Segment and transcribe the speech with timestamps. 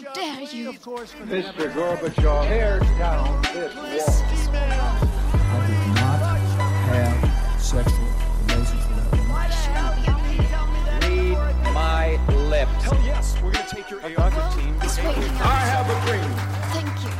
[0.00, 0.72] Dare you?
[0.72, 1.68] Mr.
[1.74, 4.56] Gorbachev, tear down this wall.
[4.56, 6.20] I did not
[6.88, 8.08] have sexual
[8.48, 9.36] relations with that woman.
[11.04, 12.16] Read my
[12.48, 12.72] lips.
[12.82, 14.82] Hell yes, we're gonna take your AR-15.
[14.82, 16.30] He's waiting for I have a dream.
[16.72, 17.12] Thank you.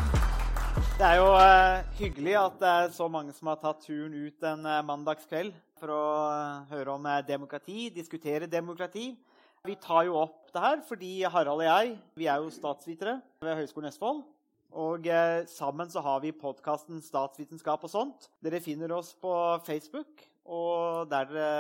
[0.99, 4.43] Det er jo uh, hyggelig at det er så mange som har tatt turen ut
[4.45, 9.15] en uh, mandagskveld for å uh, høre om demokrati, diskutere demokrati.
[9.69, 13.59] Vi tar jo opp det her fordi Harald og jeg vi er jo statsvitere ved
[13.59, 14.23] Høgskolen Østfold.
[14.81, 18.31] Og eh, sammen så har vi podkasten Statsvitenskap og sånt.
[18.41, 19.35] Dere finner oss på
[19.67, 21.53] Facebook, og der dere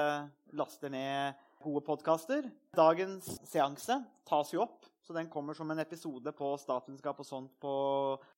[0.56, 2.48] laster ned gode podkaster.
[2.72, 3.98] Dagens seanse
[4.30, 7.74] tas jo opp, så den kommer som en episode på Statsvitenskap og sånt på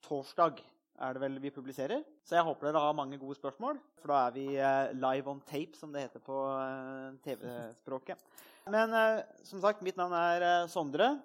[0.08, 0.58] torsdag
[1.02, 2.02] er det vel vi publiserer.
[2.27, 5.42] Så jeg håper dere har mange gode spørsmål, for da er vi eh, live on
[5.47, 8.27] tape, som det heter på eh, TV-språket.
[8.70, 11.16] Men eh, som sagt, mitt navn er eh, Sondre.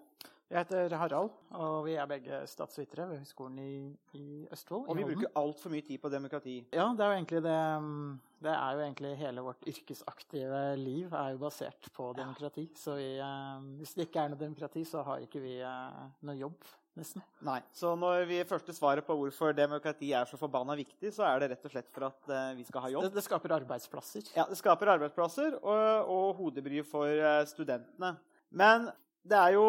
[0.47, 3.73] Jeg heter Harald, og vi er begge statsvitere ved Høgskolen i,
[4.15, 4.85] i Østfold.
[4.87, 6.55] Og vi i bruker altfor mye tid på demokrati.
[6.71, 8.13] Ja, det er jo egentlig det mm,
[8.47, 12.69] Det er jo egentlig hele vårt yrkesaktive liv er jo basert på demokrati.
[12.79, 16.71] Så vi, eh, hvis det ikke er noe demokrati, så har ikke vi noe jobb,
[16.97, 17.23] nesten.
[17.45, 17.59] Nei.
[17.75, 21.51] Så når vi første svaret på hvorfor demokrati er så forbanna viktig, så er det
[21.53, 23.07] rett og slett for at eh, vi skal ha jobb.
[23.07, 24.31] Det, det skaper arbeidsplasser.
[24.37, 28.15] Ja, det skaper arbeidsplasser og, og hodebry for eh, studentene.
[28.49, 28.89] Men
[29.27, 29.67] det er jo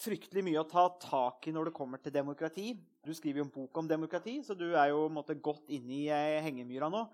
[0.00, 2.72] fryktelig mye å ta tak i når det kommer til demokrati.
[3.04, 6.06] Du skriver jo en bok om demokrati, så du er jo måte, godt inne i
[6.12, 7.04] eh, hengemyra nå.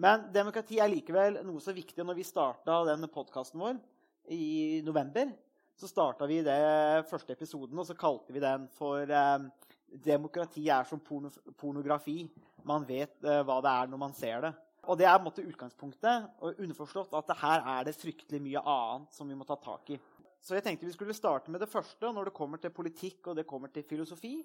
[0.00, 2.02] Men demokrati er likevel noe så viktig.
[2.02, 3.78] Når vi starta denne podkasten vår
[4.34, 5.30] i november,
[5.76, 9.46] så starta vi det første episoden, og så kalte vi den for eh,
[9.94, 11.30] 'Demokrati er som porno
[11.60, 12.28] pornografi'.
[12.64, 14.52] Man vet eh, hva det er når man ser det.
[14.84, 18.40] Og det er på en måte utgangspunktet, og underforstått at det her er det fryktelig
[18.42, 19.98] mye annet som vi må ta tak i.
[20.44, 22.12] Så jeg tenkte vi skulle starte med det første.
[22.12, 24.44] Når det kommer til politikk og det kommer til filosofi,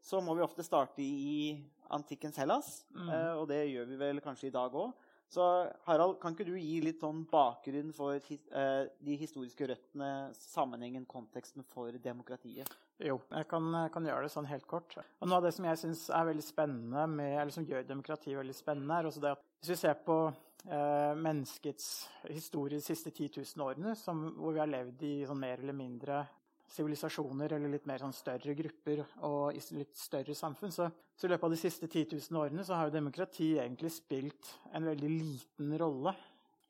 [0.00, 1.58] så må vi ofte starte i
[1.90, 2.84] antikkens Hellas.
[2.94, 4.92] Eh, og det gjør vi vel kanskje i dag òg.
[5.30, 5.44] Så
[5.86, 11.62] Harald, kan ikke du gi litt sånn bakgrunn for eh, de historiske røttene, sammenhengen, konteksten
[11.70, 12.72] for demokratiet?
[12.98, 14.96] Jo, jeg kan, kan gjøre det sånn helt kort.
[14.98, 18.34] Og Noe av det som jeg syns er veldig spennende med, eller som gjør demokrati
[18.34, 21.86] veldig spennende, er også det at hvis vi ser på eh, menneskets
[22.26, 25.78] historie de siste 10 000 årene, som, hvor vi har levd i sånn mer eller
[25.78, 26.24] mindre
[26.70, 31.32] sivilisasjoner eller litt mer sånn større grupper og i litt større samfunn, så, så i
[31.32, 35.10] løpet av de siste 10 000 årene så har jo demokrati egentlig spilt en veldig
[35.16, 36.14] liten rolle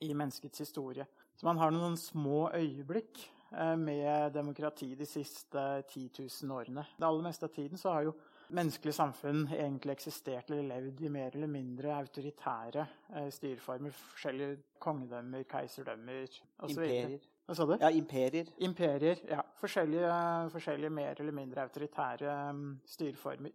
[0.01, 1.07] i menneskets historie.
[1.37, 3.23] Så man har noen små øyeblikk
[3.53, 5.63] eh, med demokrati de siste
[5.93, 6.85] 10 000 årene.
[6.97, 8.17] Det aller meste av tiden så har jo
[8.57, 13.95] menneskelige samfunn egentlig eksistert eller levd i mer eller mindre autoritære eh, styreformer.
[14.15, 16.73] Forskjellige kongedømmer, keiserdømmer osv.
[16.73, 17.30] Imperier.
[17.51, 17.73] Hva sa du?
[17.83, 18.47] Ja, imperier.
[18.63, 19.19] Imperier.
[19.27, 19.41] Ja.
[19.59, 20.11] Forskjellige,
[20.53, 23.51] forskjellige mer eller mindre autoritære um, styreformer.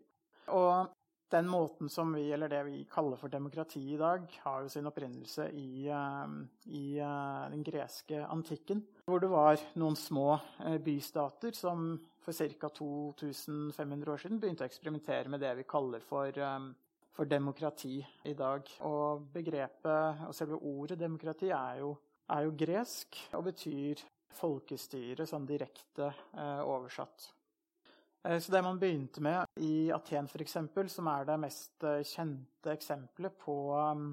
[0.51, 0.89] Og
[1.31, 4.89] den måten som vi, eller det vi kaller for demokrati i dag, har jo sin
[4.89, 8.83] opprinnelse i, um, i uh, den greske antikken.
[9.07, 12.67] Hvor det var noen små uh, bystater som for ca.
[12.67, 16.73] 2500 år siden begynte å eksperimentere med det vi kaller for um,
[17.15, 18.67] for demokrati i dag.
[18.83, 21.93] Og begrepet og selve ordet demokrati er jo
[22.33, 24.01] er jo gresk og betyr
[24.35, 27.29] folkestyre sånn direkte eh, oversatt.
[28.25, 30.57] Eh, så det man begynte med i Aten f.eks.,
[30.91, 34.11] som er det mest eh, kjente eksempelet på, um,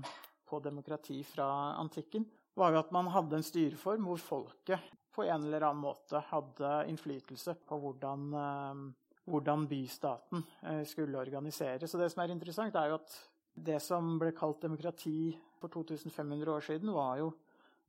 [0.49, 1.49] på demokrati fra
[1.81, 6.21] antikken, var jo at man hadde en styreform hvor folket på en eller annen måte
[6.31, 8.23] hadde innflytelse på hvordan,
[9.29, 10.41] hvordan bystaten
[10.89, 11.91] skulle organiseres.
[11.93, 13.17] Så det som er interessant, er jo at
[13.53, 17.29] det som ble kalt demokrati for 2500 år siden, var jo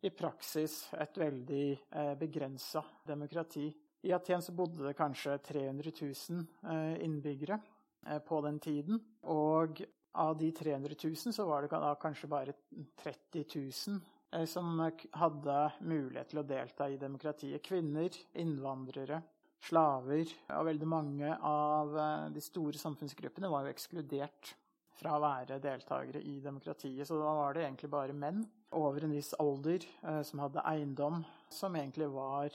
[0.03, 3.69] i praksis et veldig eh, begrensa demokrati.
[4.03, 7.59] I Aten så bodde det kanskje 300 000 eh, innbyggere
[8.08, 9.00] eh, på den tiden.
[9.31, 9.80] Og
[10.19, 11.72] av de 300 000 så var det
[12.02, 12.56] kanskje bare
[13.00, 14.02] 30 000
[14.34, 14.75] eh, som
[15.16, 17.64] hadde mulighet til å delta i demokratiet.
[17.64, 18.12] Kvinner,
[18.44, 19.22] innvandrere,
[19.64, 21.94] slaver og veldig mange av
[22.35, 24.52] de store samfunnsgruppene var jo ekskludert
[24.97, 27.07] fra å være deltakere i demokratiet.
[27.07, 28.43] Så da var det egentlig bare menn
[28.78, 31.23] over en viss alder eh, som hadde eiendom,
[31.53, 32.53] som egentlig var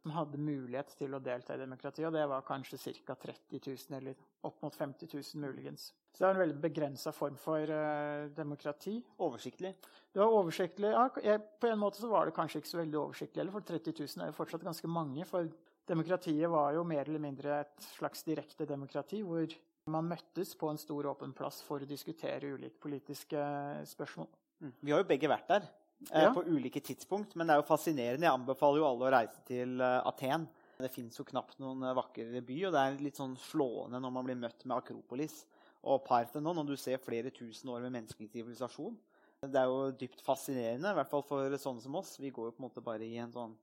[0.00, 2.06] som hadde mulighet til å delta i demokratiet.
[2.08, 3.16] Og det var kanskje ca.
[3.20, 5.90] 30 000, eller opp mot 50 000 muligens.
[6.10, 8.96] Så det var en veldig begrensa form for uh, demokrati.
[9.20, 9.74] Oversiktlig.
[10.10, 10.92] Det var oversiktlig.
[10.94, 13.68] Ja, jeg, på en måte så var det kanskje ikke så veldig oversiktlig heller, for
[13.68, 15.26] 30 000 er jo fortsatt ganske mange.
[15.28, 15.50] For
[15.90, 19.52] demokratiet var jo mer eller mindre et slags direkte demokrati, hvor
[19.92, 23.42] man møttes på en stor, åpen plass for å diskutere ulike politiske
[23.90, 24.28] spørsmål.
[24.60, 24.72] Mm.
[24.80, 26.32] Vi har jo begge vært der eh, Ja.
[26.34, 28.26] på ulike tidspunkt, men det er jo fascinerende.
[28.26, 30.48] Jeg anbefaler jo alle å reise til eh, Aten.
[30.80, 34.14] Det fins jo knapt noen eh, vakrere by, og det er litt sånn slående når
[34.16, 35.42] man blir møtt med Akropolis
[35.82, 38.96] og Parthenon, og du ser flere tusen år med menneskelig sivilisasjon.
[39.40, 42.18] Det er jo dypt fascinerende, i hvert fall for sånne som oss.
[42.20, 43.54] Vi går jo på en måte bare i en sånn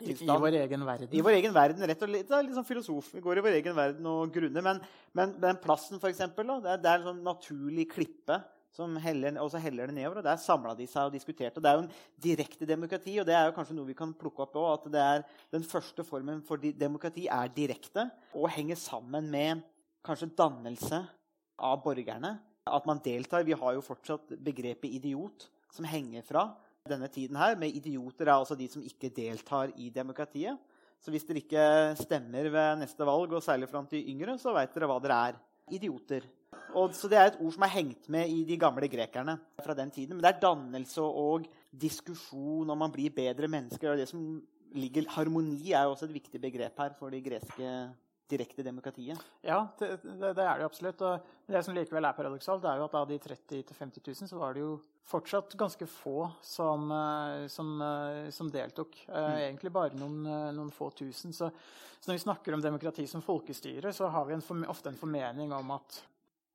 [0.00, 1.08] I, I vår egen verden.
[1.10, 2.26] I vår egen verden, rett og slett.
[2.28, 3.12] Det er litt sånn filosof.
[3.16, 4.64] Vi går i vår egen verden og grunner.
[4.64, 4.82] Men,
[5.16, 8.38] men den plassen, for eksempel, da, det, er, det er en sånn naturlig klippe
[8.72, 10.22] som heller, og så heller det nedover.
[10.22, 11.58] og Der samla de seg og diskuterte.
[11.58, 11.90] og Det er jo en
[12.24, 14.70] direkte demokrati, og det er jo kanskje noe vi kan plukke opp òg.
[14.78, 19.64] At det er den første formen for demokrati er direkte og henger sammen med
[20.06, 21.02] kanskje dannelse
[21.58, 22.36] av borgerne.
[22.66, 23.44] At man deltar.
[23.44, 26.46] Vi har jo fortsatt begrepet idiot, som henger fra
[26.88, 27.56] denne tiden her.
[27.58, 30.58] Med idioter er altså de som ikke deltar i demokratiet.
[31.02, 31.64] Så hvis dere ikke
[31.98, 35.40] stemmer ved neste valg, og særlig blant de yngre, så veit dere hva dere er.
[35.72, 36.26] Idioter.
[36.74, 39.74] Og, så det er et ord som er hengt med i de gamle grekerne fra
[39.74, 40.16] den tiden.
[40.16, 43.92] Men det er dannelse og diskusjon, om man blir bedre mennesker.
[43.92, 44.42] og det som
[44.74, 47.68] ligger, Harmoni er jo også et viktig begrep her for de greske
[48.32, 49.20] direkte demokratiet.
[49.44, 51.04] Ja, det, det, det er det absolutt.
[51.06, 54.40] Og det som likevel er paradoksalt, er jo at av de 30 000-50 000 så
[54.40, 54.74] var det jo
[55.08, 58.96] fortsatt ganske få som, eh, som, eh, som deltok.
[59.08, 59.18] Mm.
[59.48, 61.34] Egentlig bare noen, eh, noen få tusen.
[61.36, 61.50] Så,
[61.98, 65.52] så når vi snakker om demokrati som folkestyre, så har vi en, ofte en formening
[65.52, 66.02] om at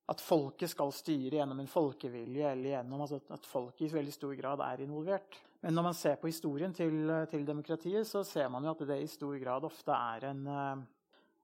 [0.07, 4.35] at folket skal styre gjennom en folkevilje, eller gjennom altså at folket i veldig stor
[4.39, 5.39] grad er involvert.
[5.65, 9.01] Men når man ser på historien til, til demokratiet, så ser man jo at det
[9.03, 10.85] i stor grad ofte er en eh,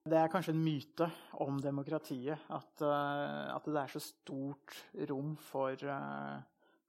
[0.04, 1.06] Det er kanskje en myte
[1.40, 4.74] om demokratiet at, eh, at det er så stort
[5.08, 6.42] rom for uh,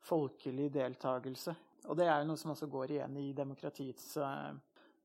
[0.03, 1.53] folkelig deltakelse.
[1.87, 4.51] Og det er jo noe som også går igjen i demokratiets uh,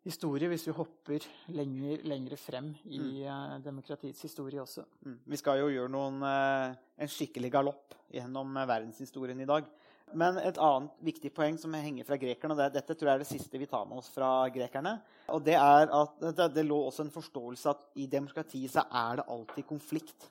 [0.03, 4.89] historie, hvis vi hopper lenger, lenger frem i eh, demokratiets historie også.
[5.07, 5.19] Mm.
[5.31, 9.71] Vi skal jo gjøre noen, en skikkelig galopp gjennom verdenshistorien i dag.
[10.19, 13.23] Men et annet viktig poeng som henger fra grekerne, og det, dette tror jeg er
[13.23, 14.97] det siste vi tar med oss fra grekerne,
[15.31, 19.21] og det er at det, det lå også en forståelse at i demokratiet så er
[19.21, 20.27] det alltid konflikt.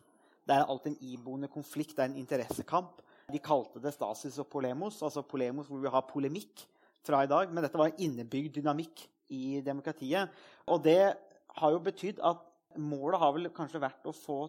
[0.50, 3.04] Det er alltid en iboende konflikt, det er en interessekamp.
[3.30, 6.66] De kalte det stasis og polemos, altså polemos hvor vi har polemikk
[7.06, 7.52] fra i dag.
[7.54, 10.32] Men dette var en innebygd dynamikk i demokratiet.
[10.66, 11.14] Og det
[11.60, 12.42] har jo betydd at
[12.82, 14.40] målet har vel kanskje vært å få,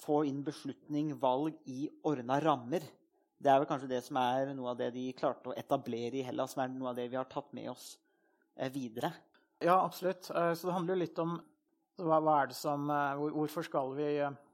[0.00, 2.84] få inn beslutning, valg, i ordna rammer.
[3.40, 6.24] Det er vel kanskje det som er noe av det de klarte å etablere i
[6.26, 7.94] Hellas, som er noe av det vi har tatt med oss
[8.56, 9.14] eh, videre.
[9.64, 10.28] Ja, absolutt.
[10.28, 11.38] Eh, Så det handler jo litt om
[12.00, 14.10] som, eh, hvorfor, skal vi,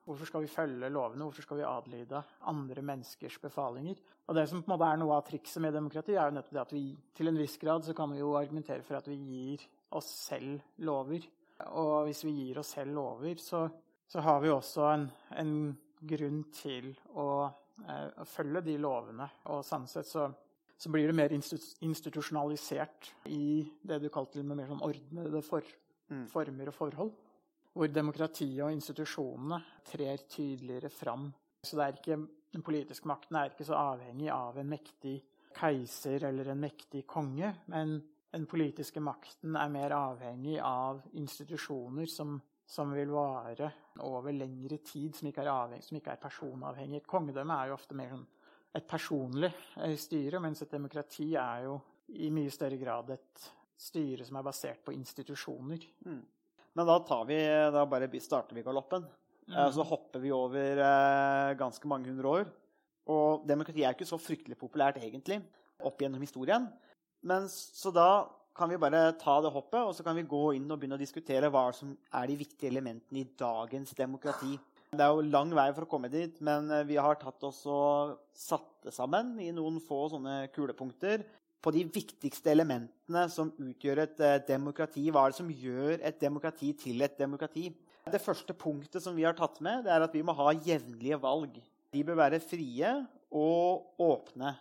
[0.07, 1.27] hvorfor skal vi følge lovene?
[1.27, 3.99] Hvorfor skal vi adlyde andre menneskers befalinger?
[4.29, 6.55] Og det som på en måte er noe av trikset med demokrati, er jo nettopp
[6.55, 9.17] det at vi til en viss grad så kan vi jo argumentere for at vi
[9.17, 11.27] gir oss selv lover.
[11.71, 13.69] Og hvis vi gir oss selv lover, så,
[14.07, 15.55] så har vi også en, en
[16.03, 17.47] grunn til å
[18.27, 19.29] følge de lovene.
[19.53, 20.31] Og sånn sett så
[20.79, 25.63] så blir det mer institusjonalisert i det du kalte med mer sånn ordnede for,
[26.09, 26.27] Mm.
[26.29, 27.13] former og forhold.
[27.75, 31.33] Hvor demokratiet og institusjonene trer tydeligere fram.
[31.65, 36.53] Så er ikke, den politiske makten er ikke så avhengig av en mektig keiser eller
[36.53, 38.03] en mektig konge, men
[38.33, 43.71] den politiske makten er mer avhengig av institusjoner som, som vil vare
[44.05, 47.01] over lengre tid, som ikke er, avhengig, som ikke er personavhengig.
[47.01, 48.27] Et kongedømme er jo ofte mer sånn
[48.77, 51.79] et personlig eh, styre, mens et demokrati er jo
[52.21, 53.47] i mye større grad et
[53.81, 55.87] styre som er basert på institusjoner.
[56.77, 57.39] Men da, tar vi,
[57.73, 59.07] da bare starter vi galoppen.
[59.47, 59.57] Mm.
[59.73, 62.51] Så hopper vi over eh, ganske mange hundre år.
[63.15, 65.39] Og demokrati er ikke så fryktelig populært egentlig
[65.87, 66.67] opp gjennom historien.
[67.27, 70.71] Men Så da kan vi bare ta det hoppet, og så kan vi gå inn
[70.71, 74.57] og begynne å diskutere hva som er de viktige elementene i dagens demokrati.
[74.97, 77.65] Det er jo lang vei for å komme dit, men eh, vi har tatt oss
[77.69, 81.25] og satt det sammen i noen få sånne kulepunkter
[81.65, 85.09] på de viktigste elementene som utgjør et eh, demokrati.
[85.11, 87.69] Hva er det som gjør et demokrati til et demokrati?
[88.07, 91.19] Det første punktet som vi har tatt med, det er at vi må ha jevnlige
[91.21, 91.59] valg.
[91.91, 92.93] De bør være frie
[93.35, 94.55] og åpne.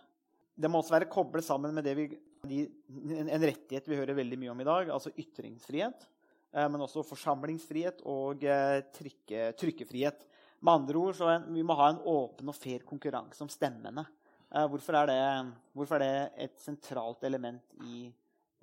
[0.56, 2.08] Det må også være koblet sammen med det vi,
[2.52, 6.06] en, rettighet vi hører veldig mye om i dag, altså ytringsfrihet.
[6.52, 10.26] eh, Men også forsamlingsfrihet og eh, trykke, trykkefrihet.
[10.60, 14.06] Med andre ord så en, vi må ha en åpen og fair konkurranse om stemmene.
[14.54, 18.06] Eh, Hvorfor er, det, hvorfor er det et sentralt element i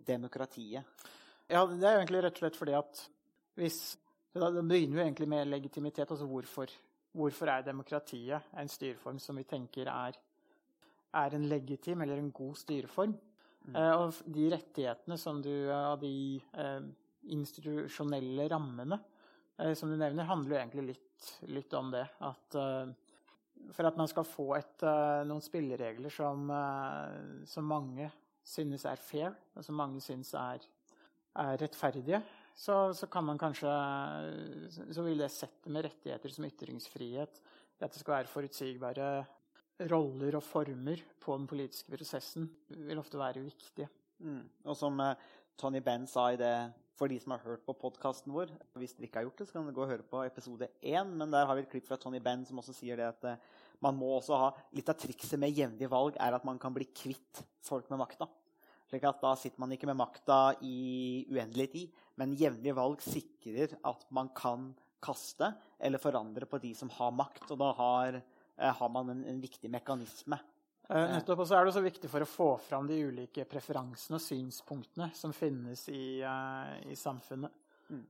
[0.08, 0.84] demokratiet?
[1.50, 3.04] Ja, det er jo egentlig rett og slett fordi at
[3.60, 3.98] hvis
[4.34, 6.10] det begynner vi egentlig med legitimitet.
[6.10, 6.72] Altså hvorfor,
[7.14, 10.18] hvorfor er demokratiet en styreform som vi tenker er,
[11.14, 13.14] er en legitim eller en god styreform?
[13.72, 16.84] Eh, og de rettighetene som du av de eh,
[17.32, 19.00] institusjonelle rammene
[19.62, 22.04] eh, som du nevner, handler jo egentlig litt, litt om det.
[22.28, 22.92] At eh,
[23.72, 28.10] for at man skal få et, eh, noen spilleregler som, eh, som mange
[28.44, 30.66] synes er fair, og som mange synes er,
[31.40, 32.20] er rettferdige,
[32.54, 33.70] så, så kan man kanskje
[34.94, 37.40] Så vil det settet med rettigheter som ytringsfrihet,
[37.82, 39.08] at det skal være forutsigbare
[39.92, 43.88] roller og former på den politiske prosessen, vil ofte være viktig.
[44.24, 44.44] Mm.
[44.66, 45.20] Og som eh,
[45.60, 46.54] Tony Benn sa i det
[46.98, 49.56] for de som har hørt på podkasten vår Hvis dere ikke har gjort det, så
[49.56, 51.10] kan dere gå og høre på episode 1.
[51.10, 53.50] Men der har vi et klipp fra Tony Benn som også sier det at eh,
[53.84, 56.88] man må også ha Litt av trikset med jevnlige valg er at man kan bli
[56.94, 58.30] kvitt folk med makta.
[58.90, 63.74] Slik at da sitter man ikke med makta i uendelig tid, men jevnlige valg sikrer
[63.90, 64.70] at man kan
[65.04, 65.50] kaste
[65.84, 67.48] eller forandre på de som har makt.
[67.50, 68.20] Og da har,
[68.58, 70.38] har man en, en viktig mekanisme.
[70.90, 74.20] Eh, nettopp, og så er det også viktig for å få fram de ulike preferansene
[74.20, 77.56] og synspunktene som finnes i, eh, i samfunnet.
[77.90, 78.04] Mm.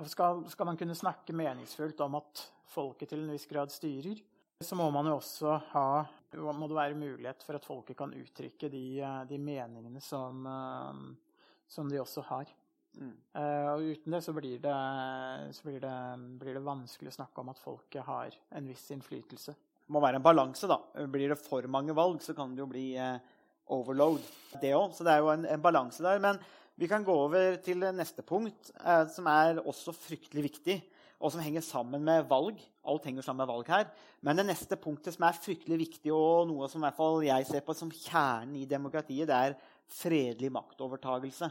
[0.00, 4.20] Og skal, skal man kunne snakke meningsfullt om at folket til en viss grad styrer,
[4.60, 5.88] så må man jo også ha
[6.36, 11.40] må det være mulighet for at folket kan uttrykke de, eh, de meningene som, eh,
[11.66, 12.52] som de også har.
[13.00, 13.16] Mm.
[13.34, 17.40] Eh, og uten det så, blir det så blir det, blir det vanskelig å snakke
[17.40, 19.54] om at folket har en viss innflytelse.
[19.90, 20.78] Må være en balanse, da.
[21.10, 23.18] Blir det for mange valg, så kan det jo bli eh,
[23.74, 24.22] overload.
[24.62, 24.94] Det òg.
[24.94, 26.20] Så det er jo en, en balanse der.
[26.22, 26.38] Men
[26.78, 30.78] vi kan gå over til neste punkt, eh, som er også fryktelig viktig,
[31.20, 32.60] og som henger sammen med valg.
[32.88, 33.90] Alt henger sammen med valg her.
[34.24, 37.48] Men det neste punktet som er fryktelig viktig, og noe som i hvert fall jeg
[37.50, 39.58] ser på som kjernen i demokratiet, det er
[39.90, 41.50] fredelig maktovertagelse.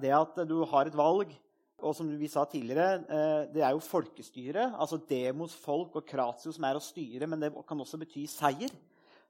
[0.00, 1.34] Det at du har et valg,
[1.82, 4.70] og som vi sa tidligere, eh, det er jo folkestyre.
[4.78, 8.70] Altså demos folk og kratio som er å styre, men det kan også bety seier.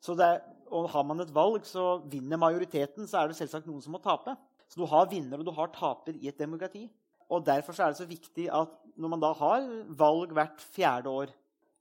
[0.03, 3.83] Så er, og Har man et valg, så vinner majoriteten, så er det selvsagt noen
[3.83, 4.35] som må tape.
[4.69, 6.89] Så du har vinner og du har taper i et demokrati.
[7.31, 11.33] Og Derfor er det så viktig at når man da har valg hvert fjerde år,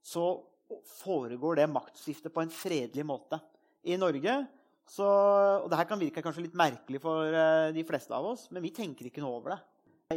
[0.02, 0.40] så
[1.02, 3.40] foregår det maktskiftet på en fredelig måte.
[3.84, 4.46] I Norge
[4.88, 5.06] så,
[5.62, 8.64] og det her kan virke kanskje litt merkelig for eh, de fleste av oss, men
[8.64, 9.60] vi tenker ikke noe over det.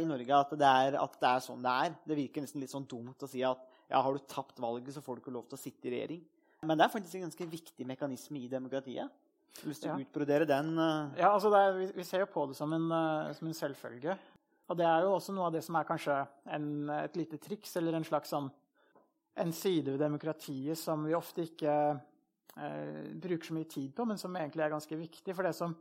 [0.02, 1.94] I Norge at det, er, at det er sånn det er.
[2.06, 5.02] Det virker nesten litt sånn dumt å si at ja, har du tapt valget, så
[5.04, 6.22] får du ikke lov til å sitte i regjering.
[6.66, 9.10] Men det er faktisk en ganske viktig mekanisme i demokratiet.
[9.56, 10.04] Hvis har lyst til å Ja.
[10.04, 10.72] utbrodere den.
[10.78, 13.54] eh, Ja, altså er, vi, vi ser jo på det som en, eh, som en
[13.54, 14.16] selvfølge.
[14.68, 16.16] Og det er jo også noe av det som er kanskje
[16.50, 18.50] en, et lite triks, eller en slags sånn
[19.36, 22.00] en side ved demokratiet som vi ofte ikke
[22.56, 25.34] eh, bruker så mye tid på, men som egentlig er ganske viktig.
[25.36, 25.76] For det som,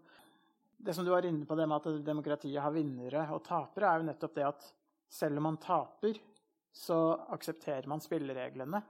[0.78, 4.02] det som du var inne på, det med at demokratiet har vinnere og tapere, er
[4.02, 4.68] jo nettopp det at
[5.12, 6.20] selv om man taper,
[6.76, 7.00] så
[7.32, 8.82] aksepterer man spillereglene.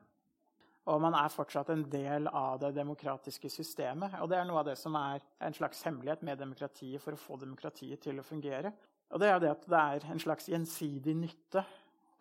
[0.89, 4.19] Og man er fortsatt en del av det demokratiske systemet.
[4.21, 7.21] Og det er noe av det som er en slags hemmelighet med demokratiet for å
[7.21, 8.71] få demokratiet til å fungere.
[9.13, 11.65] Og det er det at det er en slags gjensidig nytte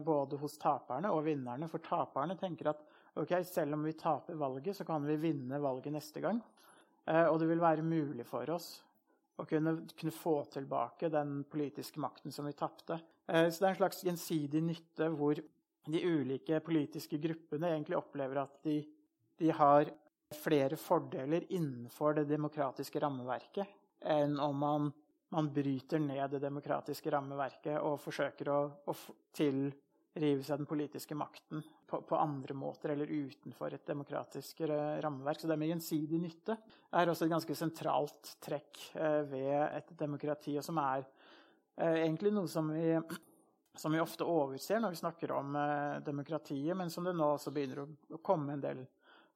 [0.04, 1.68] både hos taperne og vinnerne.
[1.68, 2.80] For taperne tenker at
[3.20, 6.40] ok, selv om vi taper valget, så kan vi vinne valget neste gang.
[7.04, 8.78] Eh, og det vil være mulig for oss
[9.40, 13.00] å kunne, kunne få tilbake den politiske makten som vi tapte.
[13.28, 15.40] Eh, så det er en slags gjensidig nytte hvor
[15.84, 18.78] de ulike politiske gruppene egentlig opplever at de,
[19.40, 19.90] de har
[20.34, 23.68] flere fordeler innenfor det demokratiske rammeverket
[24.10, 24.88] enn om man,
[25.32, 29.12] man bryter ned det demokratiske rammeverket og forsøker å, å f-
[30.14, 35.40] tilrive seg den politiske makten på, på andre måter eller utenfor et demokratisk rammeverk.
[35.40, 36.56] Så det med gjensidig nytte
[36.94, 42.34] er også et ganske sentralt trekk eh, ved et demokrati, og som er eh, egentlig
[42.36, 42.94] noe som vi
[43.74, 47.50] som vi ofte overser når vi snakker om eh, demokratiet, men som det nå også
[47.54, 48.84] begynner å komme en del,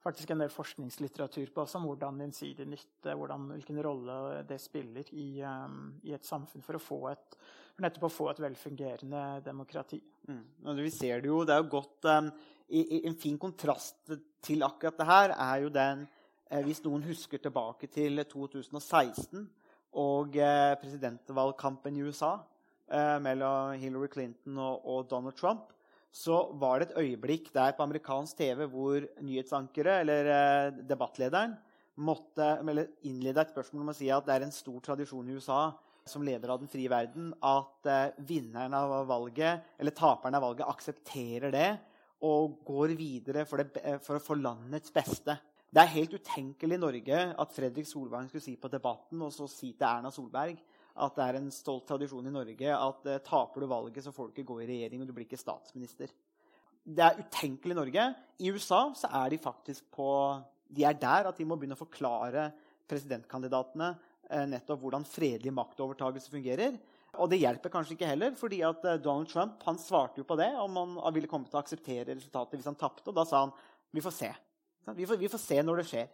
[0.03, 5.09] faktisk en del forskningslitteratur på, også om hvordan gjensidig nytte, hvordan, hvilken rolle det spiller
[5.11, 5.73] i, eh,
[6.07, 7.39] i et samfunn for, å få et,
[7.83, 9.99] nettopp å få et velfungerende demokrati.
[10.29, 10.43] Mm.
[10.83, 12.29] Vi ser det jo, det er jo godt um,
[12.69, 14.11] i, i, En fin kontrast
[14.45, 16.03] til akkurat det her er jo den
[16.51, 19.47] eh, Hvis noen husker tilbake til 2016
[19.97, 22.35] og eh, presidentvalgkampen i USA
[22.91, 25.71] eh, mellom Hillary Clinton og, og Donald Trump,
[26.11, 31.53] så var det et øyeblikk der på amerikansk TV hvor nyhetsankeret, eller eh, debattlederen,
[31.99, 32.47] måtte
[33.03, 35.61] innlede et spørsmål om å si at det er en stor tradisjon i USA
[36.09, 40.65] som leder av den frie verden, at eh, vinneren av valget, eller taperen av valget,
[40.69, 41.69] aksepterer det
[42.25, 45.37] og går videre for, det, eh, for å få landets beste.
[45.69, 49.45] Det er helt utenkelig i Norge at Fredrik Solvang skulle si på Debatten og så
[49.51, 50.57] si til Erna Solberg
[50.99, 54.29] at det er en stolt tradisjon i Norge at eh, taper du valget, så får
[54.29, 56.11] du ikke gå i regjering, og du blir ikke statsminister.
[56.83, 58.05] Det er utenkelig i Norge.
[58.41, 60.09] I USA så er de faktisk på
[60.69, 62.49] De er der at de må begynne å forklare
[62.89, 63.89] presidentkandidatene
[64.29, 66.77] eh, nettopp hvordan fredelig maktovertagelse fungerer.
[67.17, 70.37] Og det hjelper kanskje ikke heller, fordi at eh, Donald Trump han svarte jo på
[70.39, 73.07] det om han ville komme til å akseptere resultatet hvis han tapte.
[73.09, 73.55] Og da sa han
[73.95, 74.29] vi får se.
[74.93, 76.09] Vi får, vi får se når det skjer.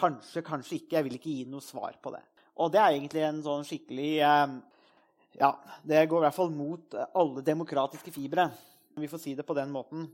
[0.00, 0.96] Kanskje, kanskje ikke.
[0.96, 2.22] Jeg vil ikke gi noe svar på det.
[2.60, 4.56] Og det er egentlig en sånn skikkelig eh,
[5.40, 5.54] Ja,
[5.86, 8.50] det går i hvert fall mot eh, alle demokratiske fibre.
[9.00, 10.08] Vi får si det på den måten.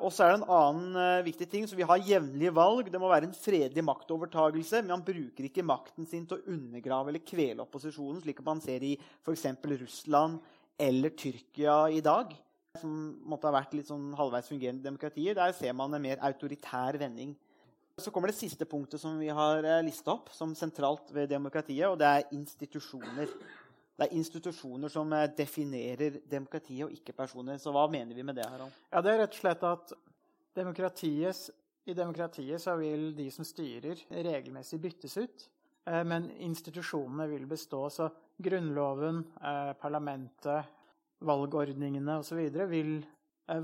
[0.00, 1.66] Og så er det en annen eh, viktig ting.
[1.66, 2.92] så Vi har jevnlige valg.
[2.92, 4.84] Det må være en fredelig maktovertagelse.
[4.84, 8.86] Men man bruker ikke makten sin til å undergrave eller kvele opposisjonen, slik man ser
[8.86, 9.48] i f.eks.
[9.82, 10.38] Russland
[10.80, 12.32] eller Tyrkia i dag.
[12.78, 12.96] Som
[13.28, 15.34] måtte ha vært litt sånn halvveis fungerende demokratier.
[15.36, 17.34] Der ser man en mer autoritær vending.
[17.98, 21.88] Så kommer det siste punktet som vi har eh, lista opp som sentralt ved demokratiet,
[21.90, 23.28] og det er institusjoner.
[24.00, 27.58] Det er institusjoner som eh, definerer demokratiet, og ikke personer.
[27.60, 28.46] Så hva mener vi med det?
[28.48, 28.72] Harald?
[28.92, 29.92] Ja, Det er rett og slett at
[30.56, 31.50] demokratiet,
[31.88, 35.48] i demokratiet så vil de som styrer, regelmessig byttes ut.
[35.86, 37.90] eh, Men institusjonene vil bestå.
[37.90, 38.08] Så
[38.40, 39.24] Grunnloven,
[39.82, 40.64] parlamentet,
[41.20, 42.38] valgordningene osv.
[42.70, 42.94] vil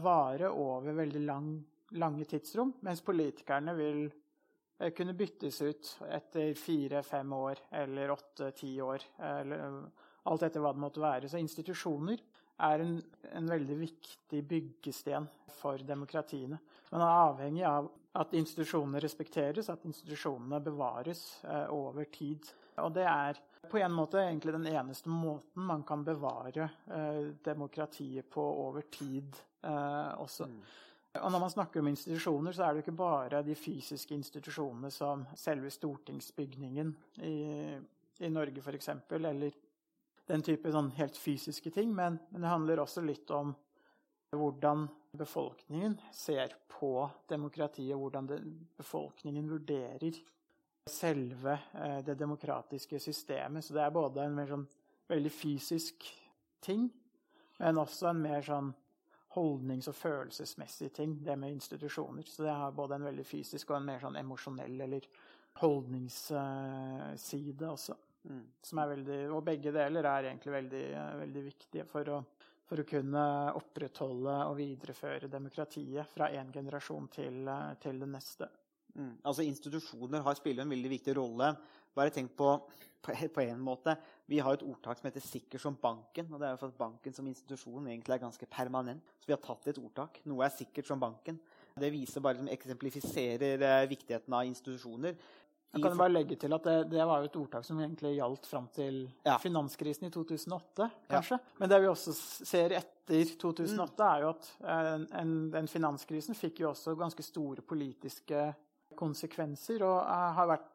[0.02, 7.32] vare over veldig lang, lange tidsrom, mens politikerne vil eh, kunne byttes ut etter fire-fem
[7.32, 9.06] år eller åtte-ti år.
[9.18, 9.78] Eller,
[10.26, 11.30] alt etter hva det måtte være.
[11.30, 12.22] Så institusjoner
[12.66, 12.96] er en,
[13.36, 15.28] en veldig viktig byggesten
[15.58, 16.58] for demokratiene.
[16.90, 22.48] Man er avhengig av at institusjonene respekteres, at institusjonene bevares eh, over tid.
[22.82, 23.38] Og det er
[23.70, 29.36] på en måte egentlig den eneste måten man kan bevare eh, demokratiet på over tid
[29.62, 30.48] eh, også.
[31.20, 35.24] Og når man snakker om institusjoner, så er det ikke bare de fysiske institusjonene som
[35.38, 36.92] selve stortingsbygningen
[37.26, 37.36] i,
[38.26, 39.56] i Norge f.eks., eller
[40.26, 43.52] den type sånn helt fysiske ting, men, men, det handler også litt om
[44.34, 48.40] hvordan befolkningen ser på demokratiet, hvordan det,
[48.76, 50.18] befolkningen vurderer
[50.90, 53.64] selve eh, det demokratiske systemet.
[53.64, 54.66] Så det er både en mer sånn
[55.10, 56.08] veldig fysisk
[56.62, 56.88] ting,
[57.62, 58.72] men også en mer sånn
[59.36, 62.24] holdnings- og følelsesmessige ting, det med institusjoner.
[62.26, 65.02] Så det har både en veldig fysisk og en mer sånn emosjonell eller
[65.60, 67.94] holdningsside også.
[68.26, 68.46] Mm.
[68.62, 70.86] Som veldig, og begge deler er egentlig veldig,
[71.22, 72.18] veldig viktige for å,
[72.66, 73.24] for å kunne
[73.60, 77.36] opprettholde og videreføre demokratiet fra én generasjon til,
[77.82, 78.46] til den neste.
[78.96, 79.14] Mm.
[79.22, 81.48] Altså Institusjoner har spiller en veldig viktig rolle.
[81.96, 82.50] Bare tenk på,
[83.06, 86.32] på, en måte, Vi har et ordtak som heter 'sikker som banken'.
[86.32, 89.02] og det er jo for at Banken som institusjon egentlig er ganske permanent.
[89.20, 90.20] Så vi har tatt et ordtak.
[90.24, 91.38] Noe er sikkert som banken.
[91.78, 95.14] Det viser bare som eksemplifiserer eh, viktigheten av institusjoner.
[95.76, 98.46] Jeg kan bare legge til at det, det var jo et ordtak som egentlig gjaldt
[98.46, 99.36] fram til Ja.
[99.38, 101.38] finanskrisen i 2008, kanskje.
[101.58, 102.14] Men det vi også
[102.46, 107.62] ser etter 2008, er jo at eh, en, den finanskrisen fikk jo også ganske store
[107.62, 108.54] politiske
[108.96, 110.72] konsekvenser, og eh, har vært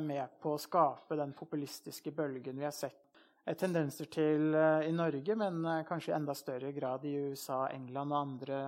[0.00, 3.10] med på å skape den populistiske bølgen vi har sett
[3.44, 7.64] eh, tendenser til eh, i Norge, men eh, kanskje i enda større grad i USA,
[7.72, 8.60] England og andre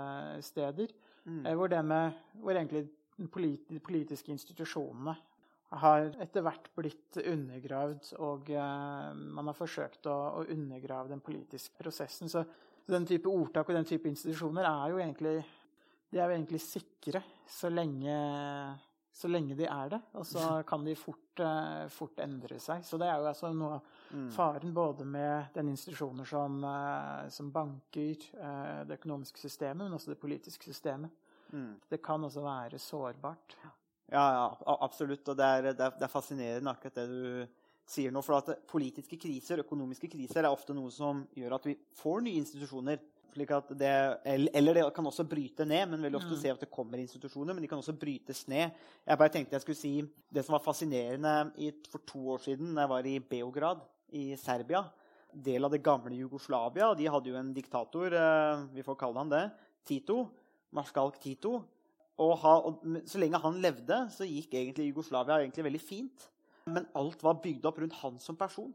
[0.44, 0.94] steder.
[1.24, 1.44] Mm.
[1.54, 5.14] Hvor, det med, hvor egentlig de politiske institusjonene
[5.82, 12.28] har etter hvert blitt undergravd, og man har forsøkt å, å undergrave den politiske prosessen.
[12.28, 12.42] Så,
[12.82, 15.36] så den type ordtak og den type institusjoner er jo egentlig,
[16.10, 18.18] de er jo egentlig sikre så lenge,
[19.12, 20.00] så lenge de er det.
[20.16, 22.84] Og så kan de fort, eh, fort endre seg.
[22.84, 23.80] Så det er jo altså noe
[24.12, 24.26] Mm.
[24.28, 30.12] faren både med den institusjoner som, eh, som banker, eh, det økonomiske systemet, men også
[30.12, 31.10] det politiske systemet.
[31.52, 31.80] Mm.
[31.88, 33.56] Det kan også være sårbart.
[34.12, 35.26] Ja, ja, absolutt.
[35.28, 37.46] Og det er, det, er, det er fascinerende akkurat det du
[37.88, 38.20] sier nå.
[38.22, 42.40] For at politiske kriser, økonomiske kriser, er ofte noe som gjør at vi får nye
[42.42, 43.00] institusjoner.
[43.34, 43.90] Det,
[44.54, 46.40] eller det kan også bryte ned, men veldig ofte Mm.
[46.40, 47.54] ser vi at det kommer institusjoner.
[47.54, 48.70] Men de kan også brytes ned.
[49.06, 52.74] Jeg bare tenkte jeg skulle si Det som var fascinerende i, for to år siden,
[52.74, 53.80] da jeg var i Beograd
[54.12, 54.84] i Serbia,
[55.32, 59.30] del av det gamle Jugoslavia, de hadde jo en diktator, eh, vi får kalle han
[59.30, 59.50] det,
[59.84, 60.28] Tito,
[60.72, 61.64] marskalk Tito.
[62.18, 66.28] Og, ha, og så lenge han levde, så gikk egentlig Jugoslavia egentlig veldig fint.
[66.66, 68.72] Men alt var bygd opp rundt han som person.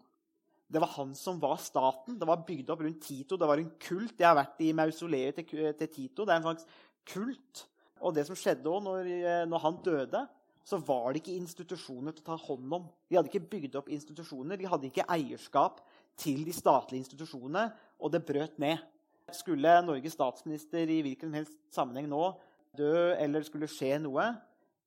[0.67, 2.17] Det var han som var staten.
[2.19, 3.37] Det var bygd opp rundt Tito.
[3.39, 4.17] Det var en kult.
[4.19, 6.25] Jeg har vært i mausoleet til, til Tito.
[6.25, 6.67] Det er en slags
[7.07, 7.63] kult.
[8.03, 10.25] Og det som skjedde òg når, eh, når han døde,
[10.67, 12.89] så var det ikke institusjoner til å ta hånd om.
[13.07, 14.59] De hadde ikke bygd opp institusjoner.
[14.59, 15.79] De hadde ikke eierskap
[16.19, 17.69] til de statlige institusjonene,
[18.03, 18.83] og det brøt ned.
[19.31, 22.33] Skulle Norges statsminister i hvilken helst sammenheng nå
[22.77, 24.27] dø eller skulle skje noe,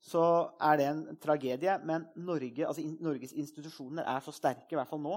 [0.00, 0.22] så
[0.64, 1.78] er det en tragedie.
[1.84, 5.16] Men Norge, altså Norges institusjoner er så sterke, i hvert fall nå,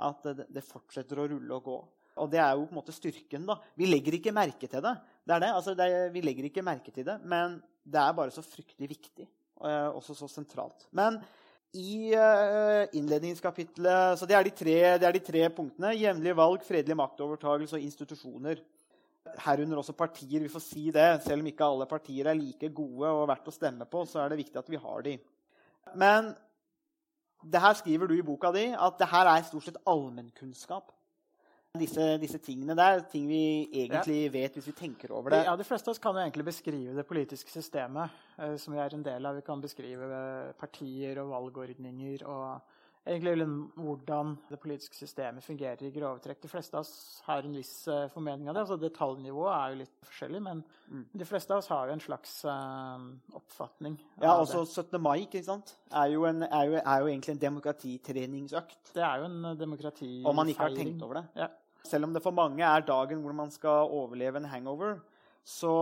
[0.00, 1.78] at det, fortsetter å rulle og gå.
[2.20, 3.46] Og det er jo på en måte styrken.
[3.48, 3.56] da.
[3.78, 4.94] Vi legger ikke merke til det.
[5.24, 5.52] Det er det.
[5.56, 9.28] Altså, det vi legger ikke merke til det, men det er bare så fryktelig viktig.
[9.60, 10.86] Og også så sentralt.
[10.96, 11.20] Men
[11.76, 15.94] i uh, innledningskapitlet Så det er, de tre, det er de tre punktene.
[15.94, 18.62] Jevnlige valg, fredelig maktovertagelse og institusjoner.
[19.44, 20.40] Herunder også partier.
[20.42, 21.08] Vi får si det.
[21.24, 24.32] Selv om ikke alle partier er like gode og verdt å stemme på, så er
[24.32, 25.16] det viktig at vi har de.
[26.00, 26.32] Men
[27.42, 30.92] det her skriver du i boka di at det her er stort sett allmennkunnskap.
[31.78, 35.44] Disse, disse tingene der, ting vi egentlig vet hvis vi tenker over det.
[35.46, 38.80] Ja, De fleste av oss kan jo egentlig beskrive det politiske systemet eh, som vi
[38.82, 39.38] er en del av.
[39.38, 42.58] Vi kan beskrive eh, partier og valgordninger og
[43.06, 43.46] egentlig
[43.80, 46.42] hvordan det politiske systemet fungerer i grove trekk.
[46.42, 48.64] De fleste av oss har en viss eh, formening av det.
[48.66, 51.04] altså Detaljnivået er jo litt forskjellig, men Mm.
[51.14, 52.98] de fleste av oss har jo en slags uh,
[53.38, 53.94] oppfatning.
[54.20, 55.00] Ja, altså også 17.
[55.00, 55.76] mai ikke sant?
[55.92, 58.90] Er, jo en, er, jo, er jo egentlig en demokratitreningsøkt.
[58.94, 60.26] Det er jo en demokratifeiring.
[60.26, 61.24] Om man ikke har tenkt over det.
[61.36, 61.46] Ja.
[61.86, 64.98] Selv om det for mange er dagen hvor man skal overleve en hangover,
[65.46, 65.72] så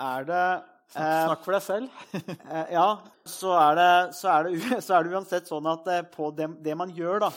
[0.00, 2.00] er det eh, Snakk for deg selv.
[2.46, 2.86] Eh, ja,
[3.26, 6.48] så er, det, så, er det, så er det uansett sånn at eh, på det,
[6.64, 7.30] det man gjør da,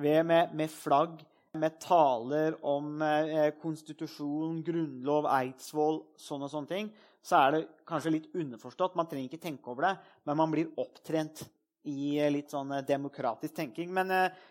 [0.00, 1.20] med, med flagg,
[1.54, 6.88] med taler om eh, konstitusjon, grunnlov, Eidsvoll, sånn og sånne ting,
[7.24, 8.96] så er det kanskje litt underforstått.
[8.98, 9.94] Man trenger ikke tenke over det,
[10.28, 11.44] men man blir opptrent
[11.88, 13.92] i eh, litt sånn eh, demokratisk tenking.
[13.94, 14.42] Men eh,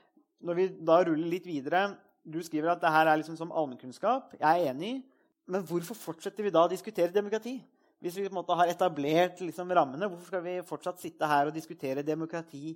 [0.44, 4.38] når vi da ruller litt videre Du skriver at det her er liksom som allmennkunnskap.
[4.40, 5.02] Jeg er enig.
[5.44, 7.58] Men hvorfor fortsetter vi da å diskutere demokrati?
[8.04, 11.48] Hvis vi på en måte har etablert liksom rammene, hvorfor skal vi fortsatt sitte her
[11.48, 12.74] og diskutere demokrati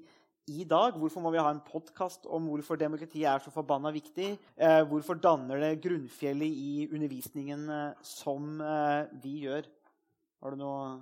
[0.47, 0.95] i dag?
[0.95, 4.29] Hvorfor må vi ha en podkast om hvorfor demokrati er så forbanna viktig?
[4.55, 9.67] Eh, hvorfor danner det grunnfjellet i undervisningen eh, som eh, vi gjør?
[10.39, 10.95] Har du noe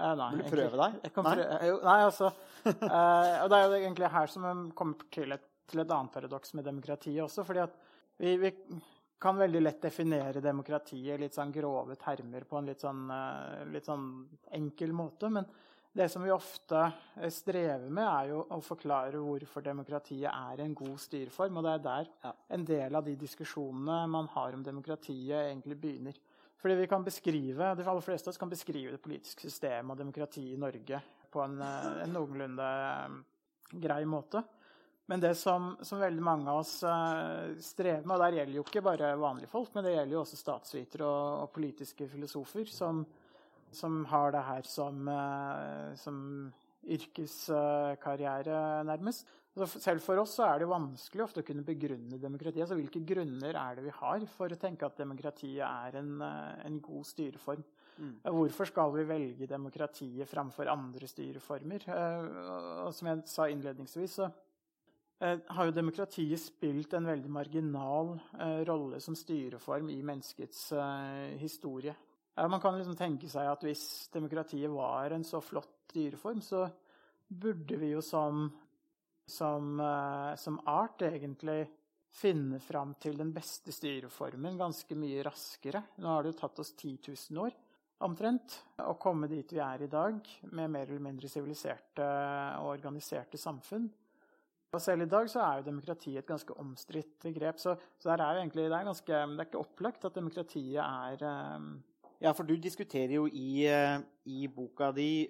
[0.00, 0.98] nei, Vil du prøve deg?
[1.04, 1.36] Jeg kan Nei?
[1.36, 2.32] prøve, jo, nei, altså
[2.72, 6.56] Og det er jo egentlig her som vi kommer til et, til et annet paradoks
[6.56, 7.44] med demokratiet også.
[7.44, 7.76] fordi at
[8.16, 8.54] vi, vi
[9.22, 13.86] kan veldig lett definere demokratiet litt sånn grove termer på en litt sånn, eh, litt
[13.86, 14.08] sånn
[14.58, 15.30] enkel måte.
[15.30, 15.46] Men
[15.94, 16.80] det som vi ofte
[17.20, 21.60] eh, strever med, er jo å forklare hvorfor demokratiet er en god styreform.
[21.60, 22.32] Og det er der Ja.
[22.50, 26.18] en del av de diskusjonene man har om demokratiet, egentlig begynner.
[26.62, 29.98] Fordi vi kan beskrive, De aller fleste av oss kan beskrive det politiske systemet og
[29.98, 33.24] demokratiet i Norge på en, eh, en noenlunde
[33.80, 34.44] grei måte.
[35.10, 38.64] Men det som, som veldig mange av oss uh, strever med, og der gjelder jo
[38.64, 43.02] ikke bare vanlige folk, men det gjelder jo også statsvitere og, og politiske filosofer som,
[43.74, 46.18] som har det her som, uh, som
[46.82, 49.26] yrkeskarriere, nærmest.
[49.52, 52.62] Altså, selv for oss så er det vanskelig ofte å kunne begrunne demokratiet.
[52.64, 56.62] Altså, hvilke grunner er det vi har for å tenke at demokratiet er en, eh,
[56.70, 57.64] en god styreform?
[57.98, 58.14] Mm.
[58.32, 61.84] Hvorfor skal vi velge demokratiet framfor andre styreformer?
[62.86, 64.30] Og som jeg sa innledningsvis, så
[65.22, 71.94] har jo demokratiet spilt en veldig marginal eh, rolle som styreform i menneskets eh, historie.
[72.34, 76.64] Man kan liksom tenke seg at hvis demokratiet var en så flott styreform, så
[77.28, 78.46] burde vi jo som,
[79.28, 81.66] som, eh, som art egentlig
[82.12, 85.84] finne fram til den beste styreformen ganske mye raskere.
[86.00, 87.56] Nå har det jo tatt oss 10 000 år
[88.02, 90.18] omtrent å komme dit vi er i dag,
[90.50, 92.06] med mer eller mindre siviliserte
[92.58, 93.86] og organiserte samfunn.
[94.72, 97.58] Og selv i dag så er jo demokrati et ganske omstridt grep.
[97.60, 101.74] Så, så er egentlig, det, er ganske, det er ikke opplagt at demokratiet er um...
[102.22, 105.26] Ja, for du diskuterer jo i, eh, i boka di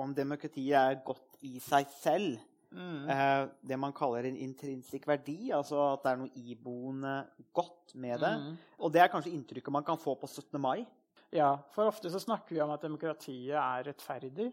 [0.00, 2.38] om demokratiet er godt i seg selv.
[2.70, 7.16] mm, Eh, det man kaller en intrinsisk verdi, altså at det er noe iboende
[7.52, 8.34] godt med det.
[8.40, 8.54] mm.
[8.78, 10.60] Og det er kanskje inntrykket man kan få på 17.
[10.60, 10.86] mai.
[11.32, 14.52] Ja, for ofte så snakker vi om at demokratiet er rettferdig.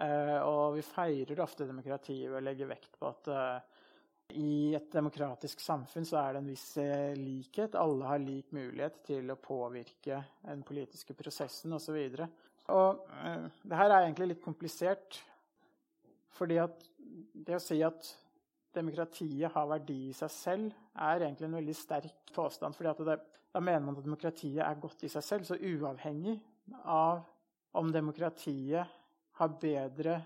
[0.00, 3.80] Eh, og vi feirer ofte demokratiet ved å legge vekt på at eh,
[4.38, 7.76] i et demokratisk samfunn så er det en viss eh, likhet.
[7.78, 11.98] Alle har lik mulighet til å påvirke den politiske prosessen osv.
[11.98, 15.20] Og, og eh, det her er egentlig litt komplisert.
[16.36, 16.86] Fordi at
[17.34, 18.12] det å si at
[18.74, 22.76] demokratiet har verdi i seg selv, er egentlig en veldig sterk påstand.
[22.76, 23.18] fordi
[23.50, 25.48] da mener man at demokratiet er godt i seg selv.
[25.48, 26.38] Så uavhengig
[26.84, 27.24] av
[27.74, 28.99] om demokratiet
[29.40, 30.18] har bedre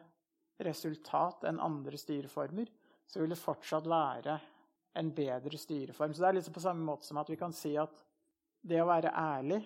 [0.65, 2.69] resultat enn andre styreformer,
[3.07, 4.37] så vil det fortsatt være
[4.99, 6.15] en bedre styreform.
[6.15, 7.95] Så det er litt på samme måte som at vi kan si at
[8.65, 9.61] det å være ærlig,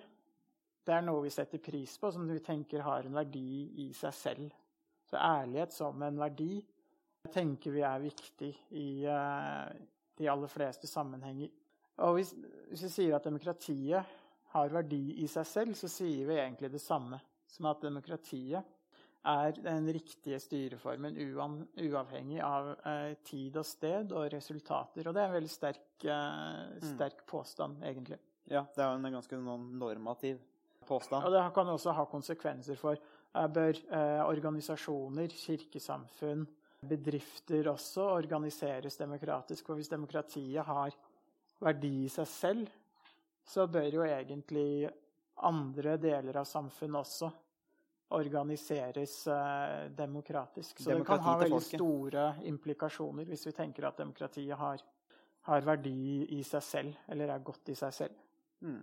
[0.89, 4.15] det er noe vi setter pris på, som vi tenker har en verdi i seg
[4.17, 4.55] selv.
[5.09, 6.59] Så ærlighet som en verdi
[7.33, 9.69] tenker vi er viktig i uh,
[10.17, 11.53] de aller fleste sammenhenger.
[12.07, 12.33] Og hvis,
[12.71, 14.17] hvis vi sier at demokratiet
[14.55, 18.78] har verdi i seg selv, så sier vi egentlig det samme som at demokratiet
[19.29, 25.09] er den riktige styreformen uavhengig av eh, tid og sted og resultater.
[25.09, 28.19] Og det er en veldig sterk, eh, sterk påstand, egentlig.
[28.49, 30.39] Ja, Det er en ganske normativ
[30.87, 31.25] påstand.
[31.25, 33.83] Og det kan også ha konsekvenser for eh, Bør
[34.25, 36.47] organisasjoner, kirkesamfunn,
[36.89, 39.67] bedrifter også organiseres demokratisk?
[39.67, 40.95] For hvis demokratiet har
[41.61, 42.71] verdi i seg selv,
[43.45, 44.89] så bør jo egentlig
[45.37, 47.31] andre deler av samfunnet også
[48.17, 50.79] organiseres eh, demokratisk.
[50.81, 54.81] Så det kan ha veldig store implikasjoner hvis vi tenker at demokratiet har,
[55.49, 58.23] har verdi i seg selv, eller er godt i seg selv.
[58.65, 58.81] Mm.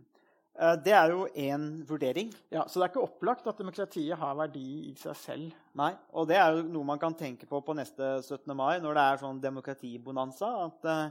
[0.55, 2.31] Eh, Det er jo én vurdering.
[2.51, 5.51] Ja, Så det er ikke opplagt at demokratiet har verdi i seg selv.
[5.73, 8.55] Nei, og det er jo noe man kan tenke på på neste 17.
[8.55, 10.53] mai, når det er sånn demokratibonanza.
[10.69, 11.09] At eh,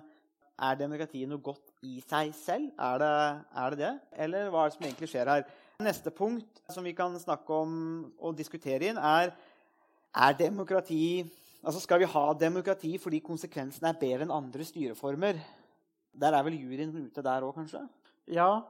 [0.62, 2.70] er demokratiet noe godt i seg selv?
[2.78, 3.12] Er det,
[3.58, 3.92] er det det?
[4.12, 5.44] Eller hva er det som egentlig skjer her?
[5.82, 7.72] Neste punkt som vi kan snakke om
[8.18, 9.34] og diskutere inn, er
[10.14, 11.24] er demokrati
[11.64, 15.38] Altså skal vi ha demokrati fordi konsekvensene er bedre enn andre styreformer?
[16.12, 17.80] Der er vel juryen ute der òg, kanskje?
[18.28, 18.60] Ja.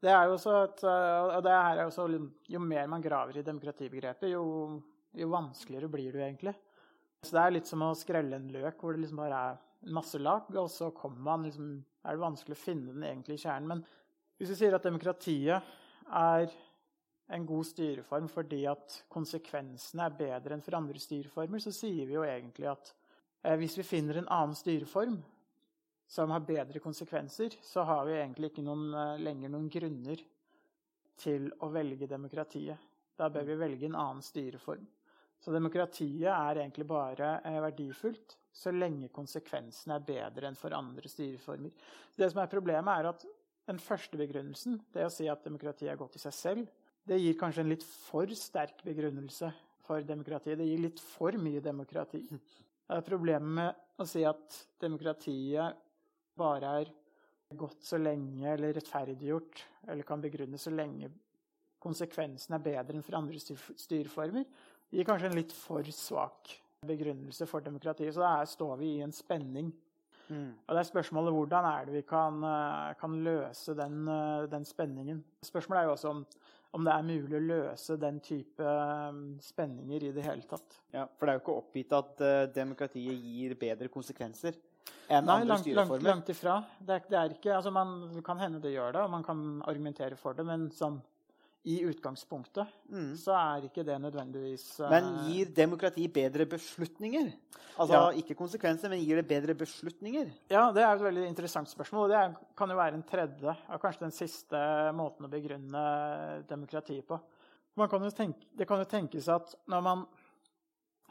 [0.00, 2.06] Det er jo så et, øh, og det her er jo, så,
[2.48, 4.80] jo mer man graver i demokratibegrepet, jo,
[5.12, 6.54] jo vanskeligere blir det jo egentlig.
[7.20, 10.16] Så det er litt som å skrelle en løk hvor det liksom bare er masse
[10.18, 13.74] lag, og så kommer man liksom, er det vanskelig å finne den egentlige kjernen.
[13.74, 13.84] Men
[14.40, 15.68] hvis vi sier at demokratiet
[16.10, 16.50] er
[17.30, 22.16] en god styreform fordi at konsekvensene er bedre enn for andre styreformer, så sier vi
[22.16, 22.92] jo egentlig at
[23.44, 25.20] eh, hvis vi finner en annen styreform
[26.10, 30.24] som har bedre konsekvenser, så har vi egentlig ikke noen, eh, lenger noen grunner
[31.20, 32.88] til å velge demokratiet.
[33.16, 34.86] Da bør vi velge en annen styreform.
[35.40, 41.08] Så demokratiet er egentlig bare eh, verdifullt så lenge konsekvensene er bedre enn for andre
[41.08, 41.70] styreformer.
[42.16, 43.24] Det som er Problemet er at
[43.68, 46.70] den første begrunnelsen, det å si at demokratiet er godt i seg selv,
[47.06, 49.50] det gir kanskje en litt for sterk begrunnelse
[49.86, 50.58] for demokratiet.
[50.60, 52.20] Det gir litt for mye demokrati.
[52.30, 55.80] Det er problemet med å si at demokratiet
[56.38, 56.92] bare er
[57.56, 61.10] godt så lenge, eller rettferdiggjort, eller kan begrunnes så lenge
[61.80, 64.44] konsekvensen er bedre enn for andre styr- styreformer,
[64.92, 66.52] gir kanskje en litt for svak
[66.86, 68.14] begrunnelse for demokratiet.
[68.14, 69.70] Så der står vi i en spenning.
[70.30, 74.64] Og det er spørsmålet hvordan er det vi kan, eh, kan løse den, eh, den
[74.64, 75.24] spenningen.
[75.42, 76.24] Spørsmålet er jo også om,
[76.72, 80.80] om det er mulig å løse den type eh, spenninger i det hele tatt.
[80.94, 84.54] Ja, For det er jo ikke oppgitt at demokratiet gir bedre konsekvenser
[85.10, 86.06] enn Nei, andre langt, langt, styreformer.
[86.06, 86.64] langt ifra.
[86.78, 89.62] Det er, det er ikke, altså man kan hende det gjør det, og man kan
[89.66, 91.00] argumentere for det, men sånn,
[91.64, 93.14] i utgangspunktet Mm.
[93.16, 97.32] så er ikke det nødvendigvis eh, Men gir demokrati bedre beslutninger?
[97.78, 98.10] Altså Ja.
[98.16, 100.30] ikke konsekvenser, men gir det bedre beslutninger?
[100.50, 102.08] Ja, det er et veldig interessant spørsmål.
[102.08, 104.56] Det kan jo være en tredje, og kanskje den siste
[104.94, 107.20] måten å begrunne demokrati på.
[107.76, 110.06] Man kan tenke, det kan jo tenkes at når man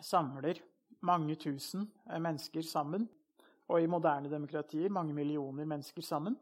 [0.02, 0.60] samler
[1.02, 3.08] mange tusen eh, mennesker sammen,
[3.70, 6.36] og i moderne demokratier mange millioner mennesker sammen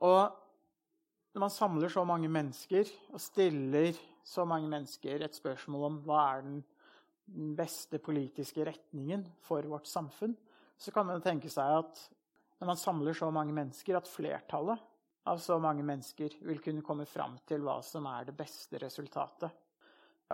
[0.00, 0.32] Og
[1.36, 6.20] når man samler så mange mennesker og stiller så mange mennesker et spørsmål om hva
[6.30, 10.32] er den beste politiske retningen for vårt samfunn,
[10.80, 12.00] så kan man tenke seg at
[12.56, 14.80] når man samler så mange mennesker, at flertallet
[15.28, 19.52] av så mange mennesker vil kunne komme fram til hva som er det beste resultatet.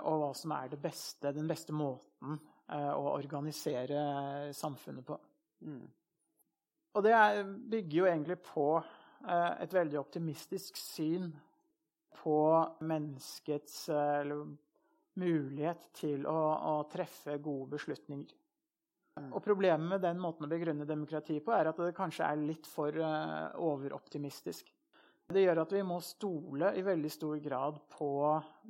[0.06, 2.38] Og hva som er det beste, den beste måten
[2.70, 5.18] eh, å organisere samfunnet på.
[5.66, 5.82] Mm.
[6.94, 8.68] Og det er, bygger jo egentlig på
[9.30, 11.30] et veldig optimistisk syn
[12.22, 12.38] på
[12.87, 14.35] menneskets eh,
[15.18, 16.38] mulighet til å,
[16.72, 18.38] å treffe gode beslutninger.
[19.28, 22.68] Og Problemet med den måten å begrunne demokrati på er at det kanskje er litt
[22.68, 24.70] for eh, overoptimistisk.
[25.32, 28.08] Det gjør at vi må stole i veldig stor grad på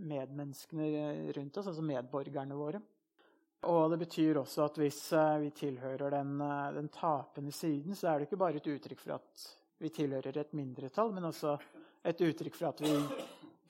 [0.02, 2.82] medmenneskene rundt oss, altså medborgerne våre.
[3.70, 8.10] Og det betyr også at hvis eh, vi tilhører den, eh, den tapende siden, så
[8.10, 9.50] er det ikke bare et uttrykk for at
[9.82, 11.56] vi tilhører et mindretall, men også
[12.06, 12.92] et uttrykk for at vi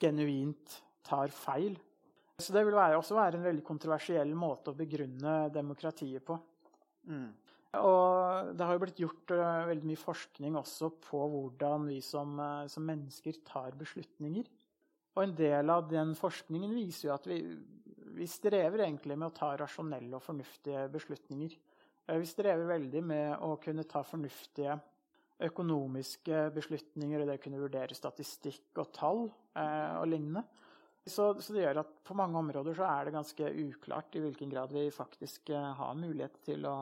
[0.01, 1.75] genuint tar feil.
[2.39, 6.37] Så det vil være, også være en veldig kontroversiell måte å begrunne demokratiet på.
[7.09, 7.29] Mm.
[7.81, 12.35] Og det har jo blitt gjort eh, veldig mye forskning også på hvordan vi som,
[12.41, 14.49] eh, som mennesker tar beslutninger.
[15.13, 17.39] Og en del av den forskningen viser jo at vi,
[18.17, 21.55] vi strever egentlig med å ta rasjonelle og fornuftige beslutninger.
[22.07, 24.77] Eh, Vi strever veldig med å kunne ta fornuftige
[25.41, 29.23] økonomiske beslutninger og det å kunne vurdere statistikk og tall
[29.57, 30.45] eh, og lignende.
[31.03, 34.51] Så, så det gjør at på mange områder så er det ganske uklart i hvilken
[34.53, 36.77] grad vi faktisk eh, har mulighet til å,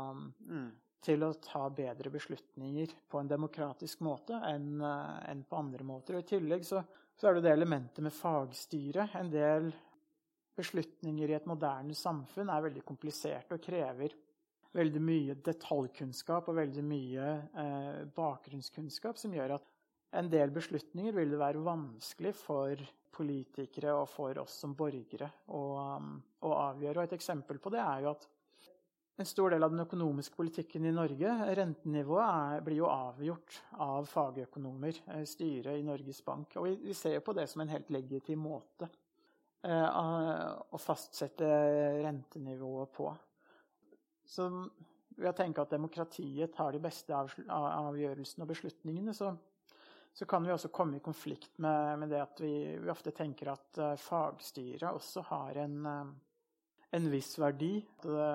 [0.45, 0.67] Mm.
[1.01, 6.17] til å ta bedre beslutninger på en demokratisk måte enn eh, enn på andre måter.
[6.19, 6.83] Og I tillegg så,
[7.17, 9.09] så er det det elementet med fagstyre.
[9.17, 9.71] En del
[10.57, 14.13] beslutninger i et moderne samfunn er veldig kompliserte og krever
[14.77, 17.27] veldig mye detaljkunnskap og veldig mye
[17.63, 19.69] eh, bakgrunnskunnskap, som gjør at
[20.19, 25.63] en del beslutninger vil det være vanskelig for politikere og for oss som borgere å,
[26.47, 26.99] å avgjøre.
[26.99, 28.27] Og et eksempel på det er jo at
[29.21, 34.07] en stor del av den økonomiske politikken i Norge, rentenivået, er, blir jo avgjort av
[34.09, 36.55] fagøkonomer, eh, styret i Norges Bank.
[36.57, 38.87] Og vi, vi ser jo på det som en helt legitim måte
[39.67, 41.51] eh, å fastsette
[42.01, 43.11] rentenivået på.
[44.31, 44.47] Så
[45.17, 49.33] ved å tenke at demokratiet tar de beste avgjørelsene og beslutningene, så,
[50.15, 53.51] så kan vi også komme i konflikt med, med det at vi, vi ofte tenker
[53.53, 56.13] at uh, fagstyret også har en, eh,
[56.97, 57.73] en viss verdi.
[58.03, 58.29] Det,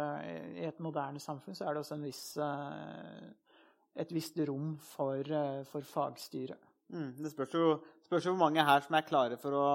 [0.60, 3.56] I et moderne samfunn så er det også viss, eh,
[3.96, 6.60] et visst rom for, eh, for fagstyret.
[6.92, 7.72] Mm, det spørs jo,
[8.06, 9.70] spørs jo hvor mange her som er klare for å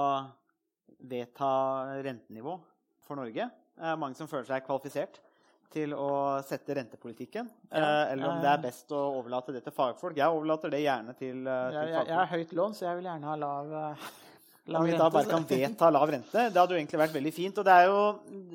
[1.11, 1.49] vedta
[2.05, 2.55] rentenivå
[3.03, 3.49] for Norge.
[3.75, 5.17] Det er mange som føler seg kvalifisert
[5.73, 6.09] til å
[6.47, 7.47] sette rentepolitikken.
[7.69, 8.55] Ja, eh, eller om det eh.
[8.57, 10.17] er best å overlate det til fagfolk.
[10.19, 12.99] Jeg overlater det gjerne til, eh, til Jeg, jeg, jeg har høyt lån, så jeg
[12.99, 13.71] vil gjerne ha lav.
[14.65, 16.41] Om lav vi da bare kan vedta lav rente.
[16.53, 17.57] Det hadde jo egentlig vært veldig fint.
[17.57, 18.01] Og det er jo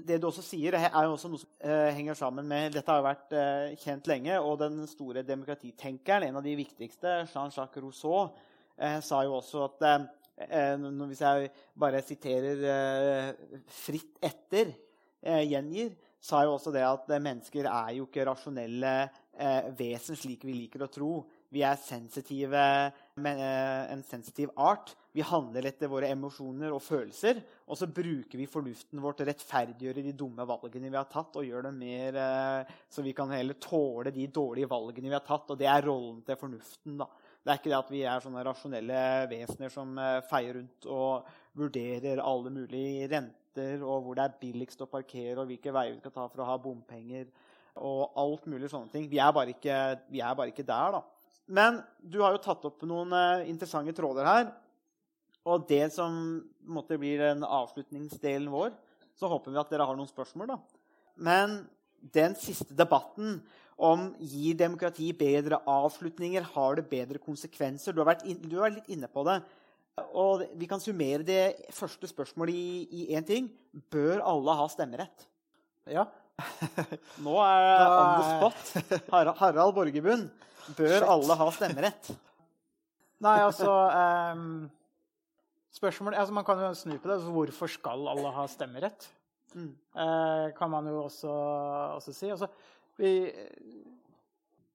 [0.07, 3.01] det du også sier, er jo også noe som eh, henger sammen med Dette har
[3.01, 8.31] jo vært eh, kjent lenge, og den store demokratitenkeren, en av de viktigste, Jean-Jacques Rousseau,
[8.79, 10.07] eh, sa jo også at eh,
[10.47, 14.71] eh, Hvis jeg bare siterer eh, fritt etter,
[15.27, 15.91] eh, gjengir,
[16.27, 18.93] sa jo også det at eh, mennesker er jo ikke rasjonelle
[19.39, 21.11] eh, vesen slik vi liker å tro.
[21.55, 22.63] Vi er sensitive,
[23.23, 24.95] men, eh, en sensitiv art.
[25.15, 27.39] Vi handler etter våre emosjoner og følelser.
[27.71, 31.39] Og så bruker vi fornuften vår til å rettferdiggjøre de dumme valgene vi har tatt,
[31.39, 35.25] og gjør det mer eh, så vi kan heller tåle de dårlige valgene vi har
[35.27, 35.55] tatt.
[35.55, 36.99] Og det er rollen til fornuften.
[37.01, 37.09] da.
[37.47, 41.29] Det er ikke det at vi er sånne rasjonelle vesener som eh, feier rundt og
[41.57, 46.01] vurderer alle mulige renter, og hvor det er billigst å parkere, og hvilke veier vi
[46.03, 47.29] skal ta for å ha bompenger,
[47.77, 49.09] og alt mulig sånne ting.
[49.11, 51.03] Vi er bare ikke, er bare ikke der, da.
[51.47, 54.49] Men du har jo tatt opp noen eh, interessante tråder her.
[55.47, 56.17] Og det som
[56.67, 58.73] måtte bli den avslutningsdelen vår,
[59.17, 60.57] så håper vi at dere har noen spørsmål.
[60.57, 60.59] da.
[61.15, 61.61] Men
[62.13, 63.39] den siste debatten
[63.77, 68.71] om gir demokrati bedre avslutninger, har det bedre konsekvenser Du har vært, in du har
[68.71, 69.39] vært litt inne på det.
[70.17, 72.55] Og Vi kan summere det første spørsmålet
[72.93, 73.49] i én ting.
[73.93, 75.25] Bør alle ha stemmerett?
[75.89, 76.05] Ja.
[77.25, 79.11] Nå er det Da on the spot.
[79.15, 80.29] Har- Harald Borgerbund.
[80.77, 82.11] Bør alle ha stemmerett?
[83.25, 83.71] Nei, altså
[84.37, 84.67] um,
[85.73, 87.17] Spørsmålet altså Man kan jo snu på det.
[87.17, 89.09] Altså, hvorfor skal alle ha stemmerett?
[89.57, 89.71] Mm.
[89.97, 91.33] Uh, kan man jo også,
[91.97, 92.29] også si.
[92.29, 92.51] Altså,
[93.01, 93.15] vi,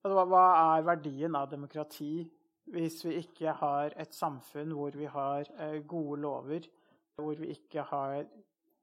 [0.02, 0.44] altså, hva, hva
[0.80, 2.24] er verdien av demokrati
[2.70, 6.68] hvis vi ikke har et samfunn hvor vi har eh, gode lover,
[7.18, 8.24] hvor vi ikke har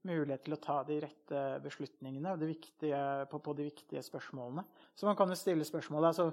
[0.09, 4.65] mulighet til å ta de rette beslutningene det viktige, på, på de viktige spørsmålene?
[4.95, 6.31] Så man kan jo stille spørsmålet altså,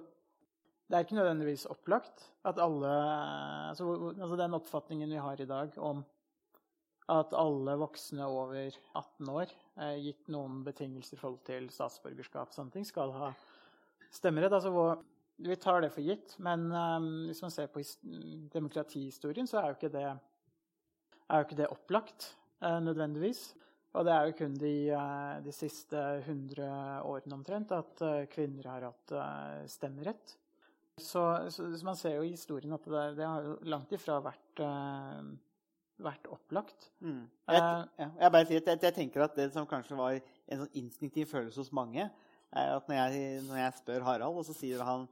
[0.85, 2.91] det er ikke nødvendigvis opplagt at alle
[3.71, 6.03] altså, altså Den oppfatningen vi har i dag om
[7.09, 12.73] at alle voksne over 18 år, eh, gitt noen betingelser i forhold til statsborgerskap, sånne
[12.73, 13.27] ting, skal ha
[14.09, 14.55] stemmerett.
[14.57, 14.71] Altså,
[15.37, 17.83] vi tar det for gitt, men um, hvis man ser på
[18.53, 22.29] demokratihistorien, så er jo ikke det, er jo ikke det opplagt
[22.63, 23.49] uh, nødvendigvis.
[23.95, 26.69] Og det er jo kun de, uh, de siste 100
[27.07, 29.15] årene omtrent at uh, kvinner har hatt
[29.71, 30.37] stemmerett.
[30.95, 31.21] Så,
[31.51, 34.61] så, så man ser jo i historien at det, det har jo langt ifra vært,
[35.99, 36.87] vært opplagt.
[37.03, 37.25] Mm.
[37.51, 37.59] Jeg,
[37.99, 40.79] ja, jeg, bare sier at jeg, jeg tenker at det som kanskje var en sånn
[40.79, 42.07] instinktiv følelse hos mange,
[42.55, 45.03] er at når jeg, når jeg spør Harald, og så sier han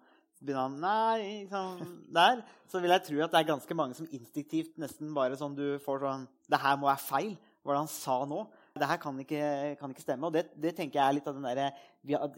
[0.44, 1.80] begynner han Nei, liksom,
[2.14, 2.44] der.
[2.70, 5.66] Så vil jeg tro at det er ganske mange som instinktivt nesten bare sånn du
[5.84, 7.34] får sånn Det her må være feil.
[7.64, 8.42] Hva er det han sa nå?
[8.76, 9.44] Det her kan ikke,
[9.80, 10.28] kan ikke stemme.
[10.28, 11.86] Og det, det tenker jeg er litt av, den der,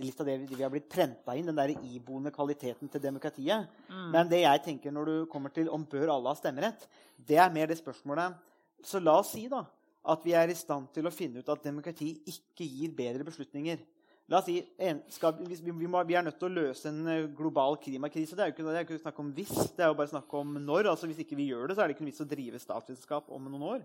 [0.04, 3.72] litt av det vi, har blitt prenta inn, den der iboende kvaliteten til demokratiet.
[3.89, 6.86] Men det jeg tenker når du kommer til om bør alle ha stemmerett,
[7.18, 8.38] det er mer det spørsmålet
[8.86, 9.63] Så la oss si da
[10.06, 13.80] at vi er i stand til å finne ut at demokrati ikke gir bedre beslutninger.
[14.27, 17.03] La oss si, en, skal, vi, vi, må, vi er nødt til å løse en
[17.11, 18.33] eh, global klimakrise.
[18.33, 20.33] Det er jo ikke, det er ikke snakk om hvis, det er jo bare snakk
[20.39, 20.89] om når.
[20.89, 23.29] altså Hvis ikke vi gjør det, så er det ikke noe vits å drive statsvitenskap
[23.35, 23.83] om noen år.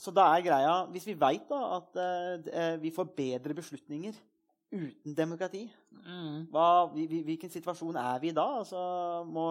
[0.00, 4.20] Så da er greia, Hvis vi veit at eh, vi får bedre beslutninger
[4.72, 5.64] uten demokrati,
[6.00, 6.46] Mm.
[6.52, 8.44] hva, vi, vi, hvilken situasjon er vi i da?
[8.62, 8.78] Altså,
[9.28, 9.42] må,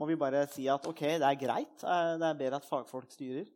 [0.00, 3.12] må vi bare si at ok, det er greit, eh, det er bedre at fagfolk
[3.14, 3.46] styrer?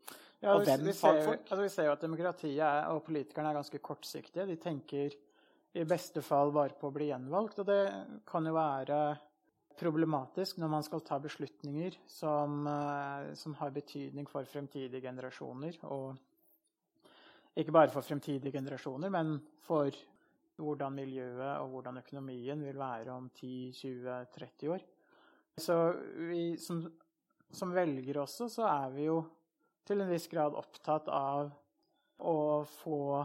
[0.43, 1.47] Ja, Og vi- hvem vi ser, jo- fagfolk?
[1.51, 4.47] altså vi ser jo at demokratiet er, og politikerne er ganske kortsiktige.
[4.47, 5.17] De tenker
[5.77, 7.61] i beste fall bare på å bli gjenvalgt.
[7.63, 7.83] Og det
[8.29, 9.01] kan jo være
[9.79, 15.79] problematisk når man skal ta beslutninger som, eh, som har betydning for fremtidige generasjoner.
[15.85, 16.17] Og
[17.59, 19.91] ikke bare for fremtidige generasjoner, men for
[20.59, 24.83] hvordan miljøet og hvordan økonomien vil være om 10-20-30 år.
[25.59, 25.77] Så
[26.29, 26.83] vi som,
[27.51, 29.23] som velgere også, så er vi jo
[29.87, 31.51] til en viss grad opptatt av
[32.19, 33.25] å få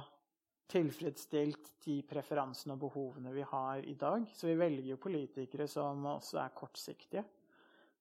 [0.71, 4.21] tilfredsstilt de preferansene og behovene vi har i dag.
[4.33, 7.23] Så vi velger jo politikere som også er kortsiktige.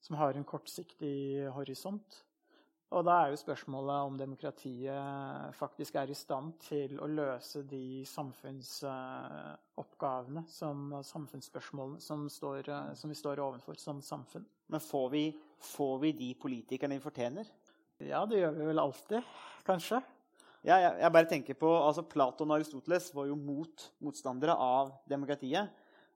[0.03, 2.23] Som har en kortsiktig horisont.
[2.93, 8.05] Og da er jo spørsmålet om demokratiet faktisk er i stand til å løse de
[8.09, 14.45] samfunnsoppgavene, som samfunnsspørsmålene, som, står, som vi står overfor som samfunn.
[14.69, 15.33] Men får vi,
[15.73, 17.47] får vi de politikerne vi fortjener?
[18.03, 19.23] Ja, det gjør vi vel alltid,
[19.65, 20.03] kanskje.
[20.63, 25.73] Jeg, jeg bare tenker på, altså Platon og Aristoteles var jo mot, motstandere av demokratiet.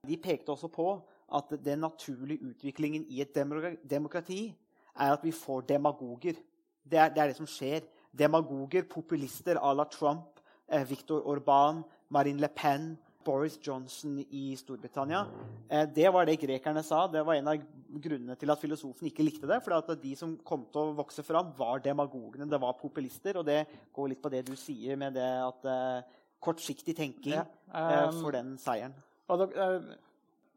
[0.07, 0.87] De pekte også på
[1.35, 4.55] at den naturlige utviklingen i et demokrati
[4.95, 6.39] er at vi får demagoger.
[6.87, 7.83] Det er, det er det som skjer.
[8.17, 10.39] Demagoger, populister à la Trump,
[10.69, 12.97] eh, Viktor Orban, Marine Le Pen,
[13.27, 15.25] Boris Johnson i Storbritannia.
[15.69, 17.07] Eh, det var det grekerne sa.
[17.11, 17.65] Det var en av
[18.07, 19.59] grunnene til at filosofen ikke likte det.
[19.65, 22.49] For de som kom til å vokse fram, var demagogene.
[22.51, 23.41] Det var populister.
[23.41, 23.65] Og det
[23.95, 28.39] går litt på det du sier med det at eh, kortsiktig tenking Ja, um, får
[28.39, 28.97] den seieren.
[29.33, 29.51] Og det,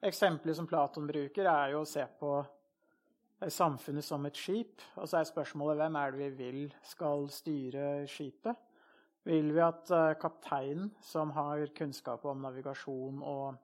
[0.06, 2.38] Eksempelet som Platon bruker, er jo å se på
[3.52, 4.84] samfunnet som et skip.
[5.00, 8.69] Og så er spørsmålet hvem er det vi vil skal styre skipet?
[9.28, 13.58] Vil vi at eh, kapteinen, som har kunnskap om navigasjon og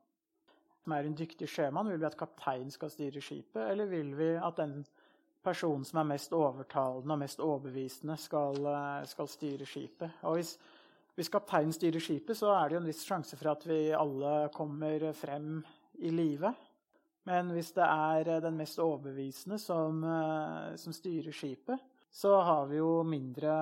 [0.84, 4.36] som er en dyktig sjømann, vil vi at kapteinen skal styre skipet, eller vil vi
[4.36, 4.82] at den
[5.45, 10.20] personen som er mest overtalende og mest overbevisende, skal, eh, skal styre skipet?
[10.28, 10.58] Og hvis,
[11.16, 14.36] hvis kapteinen styrer skipet, så er det jo en viss sjanse for at vi alle
[14.53, 15.64] kommer frem
[16.03, 16.51] i live.
[17.26, 20.03] Men hvis det er eh, den mest overbevisende som,
[20.78, 21.80] som styrer skipet,
[22.12, 23.56] så har vi jo mindre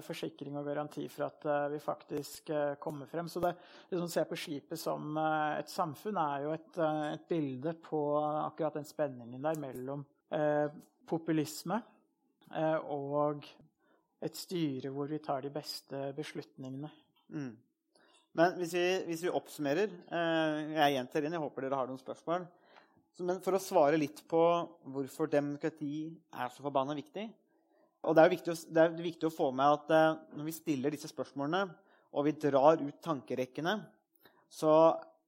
[0.00, 3.28] forsikring og garanti for at eh, vi faktisk eh, kommer frem.
[3.28, 3.52] Så det,
[3.90, 7.76] liksom, å se på skipet som eh, et samfunn er jo et, eh, et bilde
[7.84, 10.72] på akkurat den spenningen der mellom eh,
[11.06, 11.80] populisme
[12.54, 13.44] eh, og
[14.24, 16.90] et styre hvor vi tar de beste beslutningene.
[17.36, 17.52] Mm.
[18.36, 22.00] Men hvis vi, hvis vi oppsummerer eh, Jeg gjentar inn, jeg håper dere har noen
[22.00, 22.46] spørsmål.
[23.16, 24.40] Så, men for å svare litt på
[24.92, 27.28] hvorfor demokrati er så forbanna viktig
[28.06, 30.94] og Det er viktig, det er viktig å få med at eh, når vi stiller
[30.94, 31.66] disse spørsmålene,
[32.16, 33.80] og vi drar ut tankerekkene,
[34.48, 34.72] så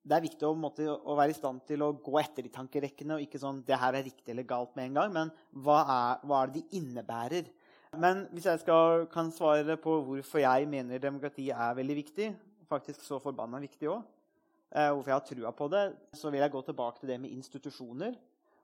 [0.09, 3.19] det er viktig å, måtte, å være i stand til å gå etter de tankerekkene.
[3.19, 6.23] og ikke sånn, det her er riktig eller galt med en gang, Men hva er,
[6.25, 7.51] hva er det de innebærer?
[7.99, 12.31] Men hvis jeg skal, kan svare på hvorfor jeg mener demokrati er veldig viktig,
[12.69, 14.03] faktisk så forbanna viktig òg,
[14.71, 17.33] eh, hvorfor jeg har trua på det, så vil jeg gå tilbake til det med
[17.33, 18.17] institusjoner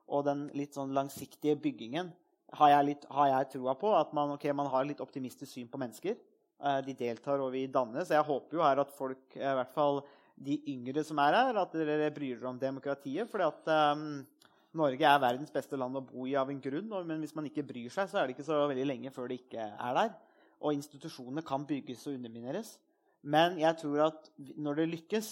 [0.07, 2.13] og den litt sånn langsiktige byggingen.
[2.53, 5.69] Har jeg, litt, har jeg troa på at man, okay, man har litt optimistisk syn
[5.71, 6.15] på mennesker.
[6.61, 8.11] Eh, de deltar, og vi dannes.
[8.13, 10.03] Jeg håper jo her at folk, eh, i hvert fall
[10.35, 13.27] de yngre som er her, at dere bryr dere om demokratiet.
[13.29, 14.05] fordi at eh,
[14.75, 16.89] Norge er verdens beste land å bo i av en grunn.
[17.07, 19.41] Men hvis man ikke bryr seg, så er det ikke så veldig lenge før det
[19.43, 20.15] ikke er der.
[20.61, 22.77] Og institusjonene kan bygges og undermineres.
[23.23, 25.29] Men jeg tror at når det lykkes,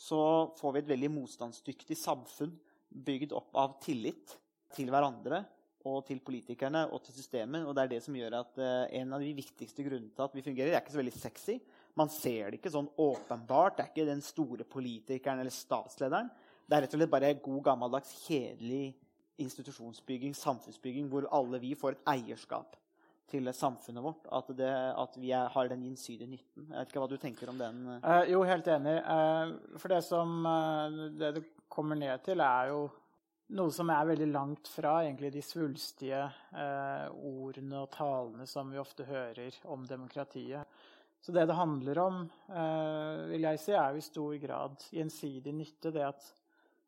[0.00, 0.20] så
[0.56, 2.54] får vi et veldig motstandsdyktig samfunn
[2.90, 4.32] bygd opp av tillit
[4.74, 5.42] til hverandre
[5.88, 7.64] og til politikerne og til systemet.
[7.66, 10.34] Og det er det som gjør at uh, en av de viktigste grunnene til at
[10.36, 11.56] vi fungerer, er ikke så veldig sexy.
[11.98, 13.78] Man ser det ikke sånn åpenbart.
[13.78, 16.30] Det er ikke den store politikeren eller statslederen.
[16.66, 18.92] Det er rett og slett bare god, gammeldags, kjedelig
[19.40, 22.76] institusjonsbygging, samfunnsbygging, hvor alle vi får et eierskap
[23.30, 24.26] til samfunnet vårt.
[24.36, 26.66] At, det, at vi er, har den gjensidige nytten.
[26.68, 27.80] Jeg vet ikke hva du tenker om den.
[27.96, 28.96] Eh, jo, helt enig.
[29.06, 30.44] Uh, for det som
[31.18, 32.88] det det kommer ned til, er jo
[33.56, 38.78] noe som er veldig langt fra egentlig de svulstige eh, ordene og talene som vi
[38.80, 40.66] ofte hører om demokratiet.
[41.20, 45.54] Så det det handler om, eh, vil jeg si, er jo i stor grad gjensidig
[45.54, 45.92] nytte.
[45.92, 46.30] Det at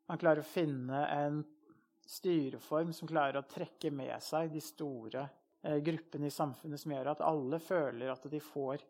[0.09, 1.43] man klarer å finne en
[2.07, 5.27] styreform som klarer å trekke med seg de store
[5.61, 8.83] eh, gruppene i samfunnet, som gjør at alle føler at de får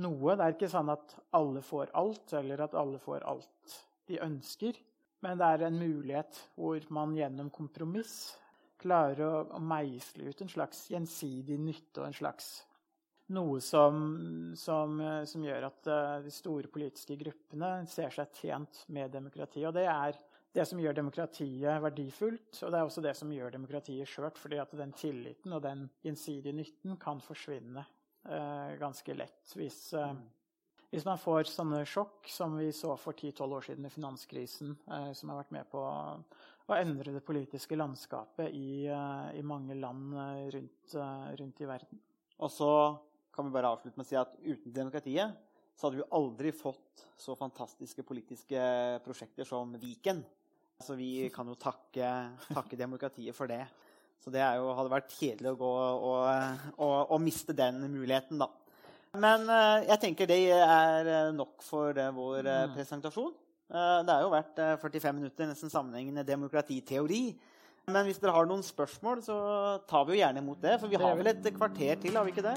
[0.00, 0.36] noe.
[0.36, 4.78] Det er ikke sånn at alle får alt, eller at alle får alt de ønsker.
[5.26, 8.36] Men det er en mulighet hvor man gjennom kompromiss
[8.78, 12.50] klarer å, meisle ut en slags gjensidig nytte og en slags
[13.34, 13.96] noe som,
[14.54, 19.64] som, eh, som gjør at eh, de store politiske gruppene ser seg tjent med demokrati.
[19.66, 20.20] Og det er
[20.56, 24.38] det som gjør demokratiet verdifullt, og det er også det som gjør demokratiet skjørt.
[24.38, 30.14] fordi at den tilliten og den gjensidige nytten kan forsvinne eh, ganske lett hvis, eh,
[30.92, 35.10] hvis man får sånne sjokk som vi så for 10-12 år siden i finanskrisen, eh,
[35.18, 40.14] som har vært med på å, endre det politiske landskapet i, eh, i mange land
[40.14, 40.96] eh, rundt,
[41.40, 42.00] rundt i verden.
[42.38, 42.70] Og så
[43.34, 45.42] kan vi bare avslutte med å si at uten demokratiet
[45.76, 48.60] så hadde vi aldri fått så fantastiske politiske
[49.04, 50.22] prosjekter som Viken.
[50.80, 52.08] Så vi kan jo takke,
[52.48, 53.64] takke demokratiet for det.
[54.24, 58.48] Så det jo, hadde vært kjedelig å gå og, og, og miste den muligheten, da.
[59.16, 63.32] Men eh, jeg tenker det er eh, nok for eh, vår eh, presentasjon.
[63.66, 67.22] Det har jo vært eh, 45 minutter nesten sammenhengende demokratiteori.
[67.88, 69.36] Men hvis dere har noen spørsmål, så
[69.88, 70.74] tar vi jo gjerne imot det.
[70.82, 72.56] For vi har vel et kvarter til, har vi ikke det?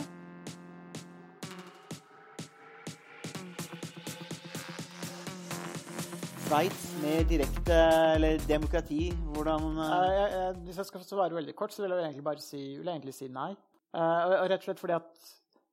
[6.50, 7.76] Sveits med direkte
[8.18, 9.68] eller demokrati, hvordan
[10.66, 13.30] hvis jeg skal svare veldig kort, så vil jeg egentlig bare si, jeg egentlig si
[13.30, 13.52] nei.
[13.94, 15.30] Og rett og slett fordi at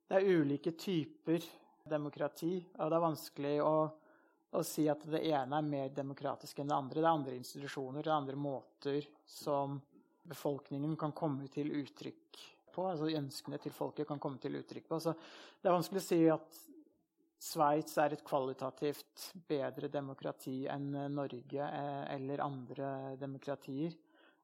[0.07, 1.45] det er ulike typer
[1.87, 3.75] demokrati, og det er vanskelig å,
[4.55, 7.01] å si at det ene er mer demokratisk enn det andre.
[7.01, 9.81] Det er andre institusjoner, det er andre måter som
[10.27, 12.41] befolkningen kan komme til uttrykk
[12.75, 12.87] på.
[12.87, 15.01] Altså ønskene til folket kan komme til uttrykk på.
[15.03, 16.65] Så det er vanskelig å si at
[17.47, 22.89] Sveits er et kvalitativt bedre demokrati enn Norge eh, eller andre
[23.21, 23.93] demokratier.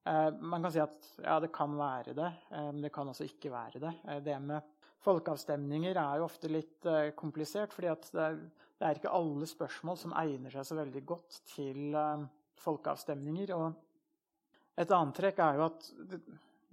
[0.05, 3.25] Eh, man kan si at ja, det kan være det, eh, men det kan også
[3.27, 3.95] ikke være det.
[4.27, 4.72] Det med
[5.03, 8.39] folkeavstemninger er jo ofte litt uh, komplisert, fordi det er,
[8.79, 12.25] det er ikke alle spørsmål som egner seg så veldig godt til uh,
[12.63, 13.55] folkeavstemninger.
[13.57, 16.21] Og et annet trekk er jo at det,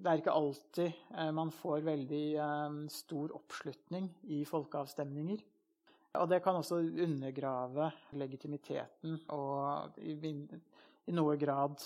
[0.05, 2.25] er ikke alltid uh, man får veldig
[2.93, 5.45] stor oppslutning i folkeavstemninger.
[6.19, 10.15] Og det kan også undergrave legitimiteten og i,
[11.05, 11.84] i noe grad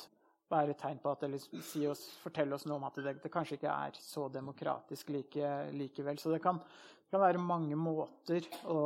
[0.53, 3.57] være tegn på at eller si oss, fortelle oss noe om at det, det kanskje
[3.59, 6.21] ikke er så demokratisk like, likevel.
[6.21, 8.79] Så det kan, det kan være mange måter å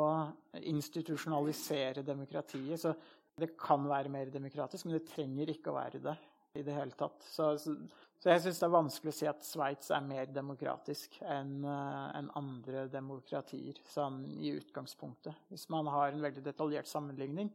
[0.64, 2.82] institusjonalisere demokratiet.
[2.82, 2.96] Så
[3.38, 6.18] det kan være mer demokratisk, men det trenger ikke å være det
[6.58, 7.22] i det hele tatt.
[7.22, 7.76] Så, så,
[8.18, 12.32] så jeg syns det er vanskelig å si at Sveits er mer demokratisk enn en
[12.40, 15.46] andre demokratier sånn i utgangspunktet.
[15.52, 17.52] Hvis man har en veldig detaljert sammenligning,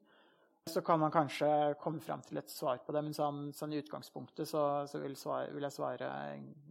[0.71, 1.49] så kan man kanskje
[1.81, 5.17] komme fram til et svar på det, men sånn, sånn i utgangspunktet så, så vil,
[5.19, 6.11] svare, vil jeg svare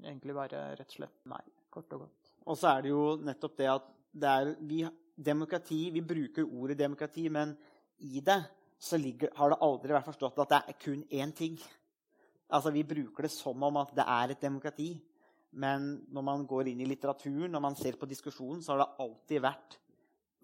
[0.05, 1.41] egentlig bare rett og slett nei.
[1.71, 2.31] Kort og godt.
[2.51, 4.81] Og så er det jo nettopp det at det er vi,
[5.15, 7.53] demokrati Vi bruker ordet demokrati, men
[8.03, 8.39] i det
[8.81, 11.59] så ligger, har det aldri vært forstått at det er kun én ting.
[12.49, 14.89] Altså, Vi bruker det som om at det er et demokrati.
[15.51, 19.43] Men når man går inn i litteraturen, man ser på diskusjonen, så har det alltid
[19.43, 19.77] vært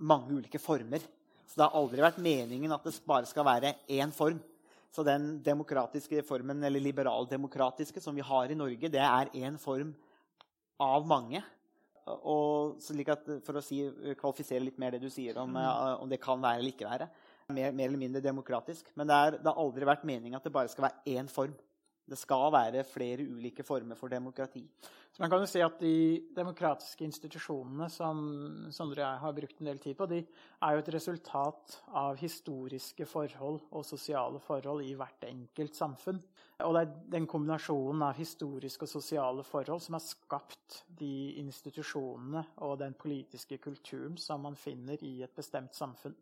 [0.03, 1.01] mange ulike former.
[1.47, 4.39] Så det har aldri vært meningen at det bare skal være én form.
[4.91, 9.93] Så den demokratiske formen, eller liberaldemokratiske, som vi har i Norge, det er én form
[10.81, 11.43] av mange.
[12.07, 13.81] Og slik at, For å si,
[14.19, 17.09] kvalifisere litt mer det du sier om, eh, om det kan være eller ikke være.
[17.47, 18.91] Mer, mer eller mindre demokratisk.
[18.95, 21.55] Men det, er, det har aldri vært meningen at det bare skal være én form.
[22.07, 24.63] Det skal være flere ulike former for demokrati.
[25.11, 28.19] Så man kan jo si at De demokratiske institusjonene som
[28.71, 30.19] Sondre og jeg har brukt en del tid på, de
[30.61, 36.21] er jo et resultat av historiske forhold og sosiale forhold i hvert enkelt samfunn.
[36.65, 42.45] Og det er den kombinasjonen av historiske og sosiale forhold som har skapt de institusjonene
[42.65, 46.15] og den politiske kulturen som man finner i et bestemt samfunn.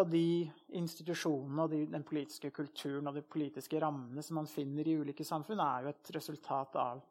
[0.00, 4.88] Og de institusjonene og de, den politiske kulturen og de politiske rammene som man finner
[4.88, 7.02] i ulike samfunn, er jo et resultat av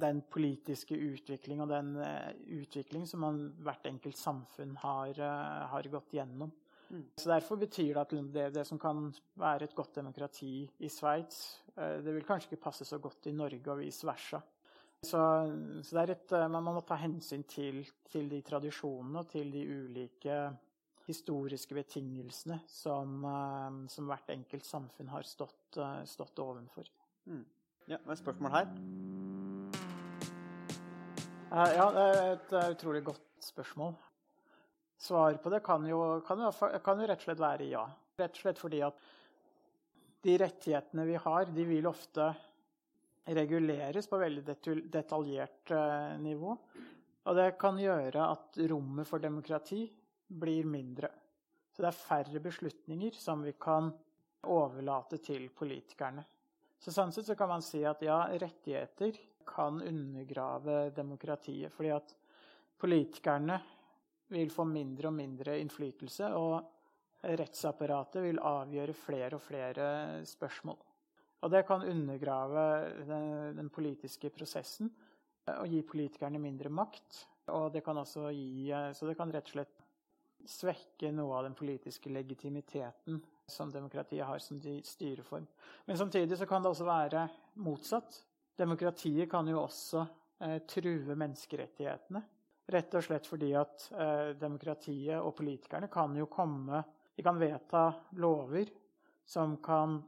[0.00, 5.88] den politiske utvikling og den uh, utvikling som man, hvert enkelt samfunn har, uh, har
[5.92, 6.52] gått gjennom.
[6.90, 7.04] Mm.
[7.20, 11.60] Så Derfor betyr det at det, det, som kan være et godt demokrati i Sveits,
[11.76, 14.40] uh, det vil kanskje ikke passe så godt i Norge og vice versa.
[15.00, 15.20] Så,
[15.84, 17.80] så det er et, man må ta hensyn til,
[18.12, 20.40] til de tradisjonene og til de ulike
[21.10, 23.24] historiske betingelsene som,
[23.90, 26.88] som hvert enkelt samfunn har stått, stått ovenfor.
[27.26, 27.44] Mm.
[27.90, 28.70] Ja, det er et spørsmål her.
[31.50, 33.96] Ja, det er et utrolig godt spørsmål.
[35.00, 36.50] Svaret på det kan jo, kan, jo,
[36.84, 37.86] kan jo, rett og slett være ja.
[38.20, 39.00] Rett og slett fordi at
[40.20, 42.28] de rettighetene vi har, de vil ofte
[43.30, 44.44] reguleres på veldig
[44.92, 45.72] detaljert
[46.20, 46.54] nivå.
[47.26, 49.86] Og det kan gjøre at rommet for demokrati
[50.30, 51.10] blir mindre.
[51.70, 53.90] Så det er færre beslutninger som vi kan
[54.50, 56.24] overlate til politikerne.
[56.80, 61.72] Så sånn sett så kan man si at ja, rettigheter kan undergrave demokratiet.
[61.74, 62.14] Fordi at
[62.80, 63.58] politikerne
[64.30, 69.88] vil få mindre og mindre innflytelse, og rettsapparatet vil avgjøre flere og flere
[70.26, 70.78] spørsmål.
[71.40, 72.64] Og det kan undergrave
[73.08, 74.90] den, den politiske prosessen
[75.50, 77.24] og gi politikerne mindre makt.
[77.56, 79.79] Og det kan også gi Så det kan rett og slett
[80.48, 83.20] svekke noe av den politiske legitimiteten
[83.50, 85.46] som demokratiet har som styreform.
[85.84, 87.26] Men samtidig så kan det også være
[87.64, 88.20] motsatt.
[88.58, 90.04] Demokratiet kan jo også
[90.40, 92.22] eh, true menneskerettighetene.
[92.70, 96.84] Rett og slett fordi at eh, demokratiet og politikerne kan jo komme
[97.16, 98.70] De kan vedta lover
[99.26, 99.98] som kan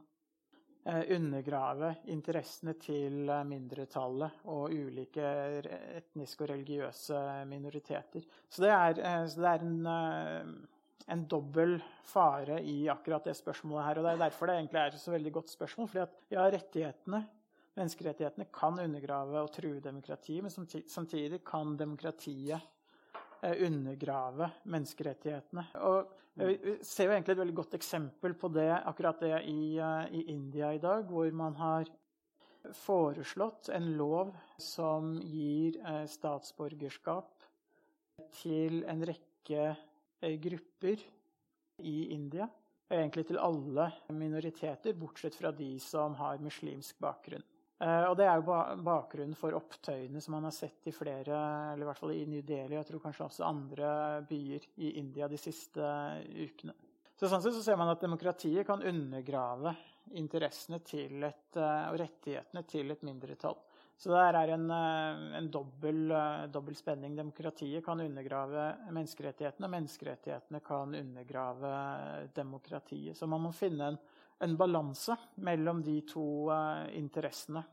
[0.85, 5.23] undergrave interessene til mindretallet og ulike
[5.95, 8.25] etniske og religiøse minoriteter.
[8.51, 10.57] Så det er, så det er en
[11.11, 11.77] en dobbel
[12.07, 13.99] fare i akkurat det spørsmålet her.
[13.99, 15.87] Og det er derfor det egentlig er et så veldig godt spørsmål.
[15.87, 17.23] fordi at ja, rettighetene,
[17.75, 22.67] menneskerettighetene kan undergrave og true demokratiet, men samtidig, kan demokratiet eh,
[23.43, 25.65] undergrave menneskerettighetene.
[25.83, 29.77] Og vi vi ser jo egentlig et veldig godt eksempel på det, akkurat det i,
[29.77, 31.85] eh, i India i dag, hvor man har
[32.73, 37.45] foreslått en lov som gir eh, statsborgerskap
[38.39, 39.75] til en rekke
[40.23, 41.03] eh, grupper
[41.83, 42.49] i India.
[42.89, 47.45] Egentlig til alle minoriteter, bortsett fra de som har muslimsk bakgrunn.
[47.83, 51.39] Eh, og Det er jo bakgrunnen for opptøyene som man har sett i flere,
[51.73, 53.89] eller i hvert fall i New Delhi, jeg tror kanskje også andre
[54.29, 55.83] byer i India de siste
[56.31, 56.75] ukene.
[57.19, 59.75] Så sånn sett så ser man at demokratiet kan undergrave
[60.19, 63.59] interessene til et, eh, og rettighetene til et mindretall.
[63.97, 67.15] Så det her er en, eh, en dobbel, eh, dobbel spenning.
[67.15, 73.15] Demokratiet kan undergrave menneskerettighetene, og menneskerettighetene kan undergrave demokratiet.
[73.15, 73.99] Så man må finne en,
[74.43, 75.15] en balanse
[75.45, 77.63] mellom de to eh, interessene.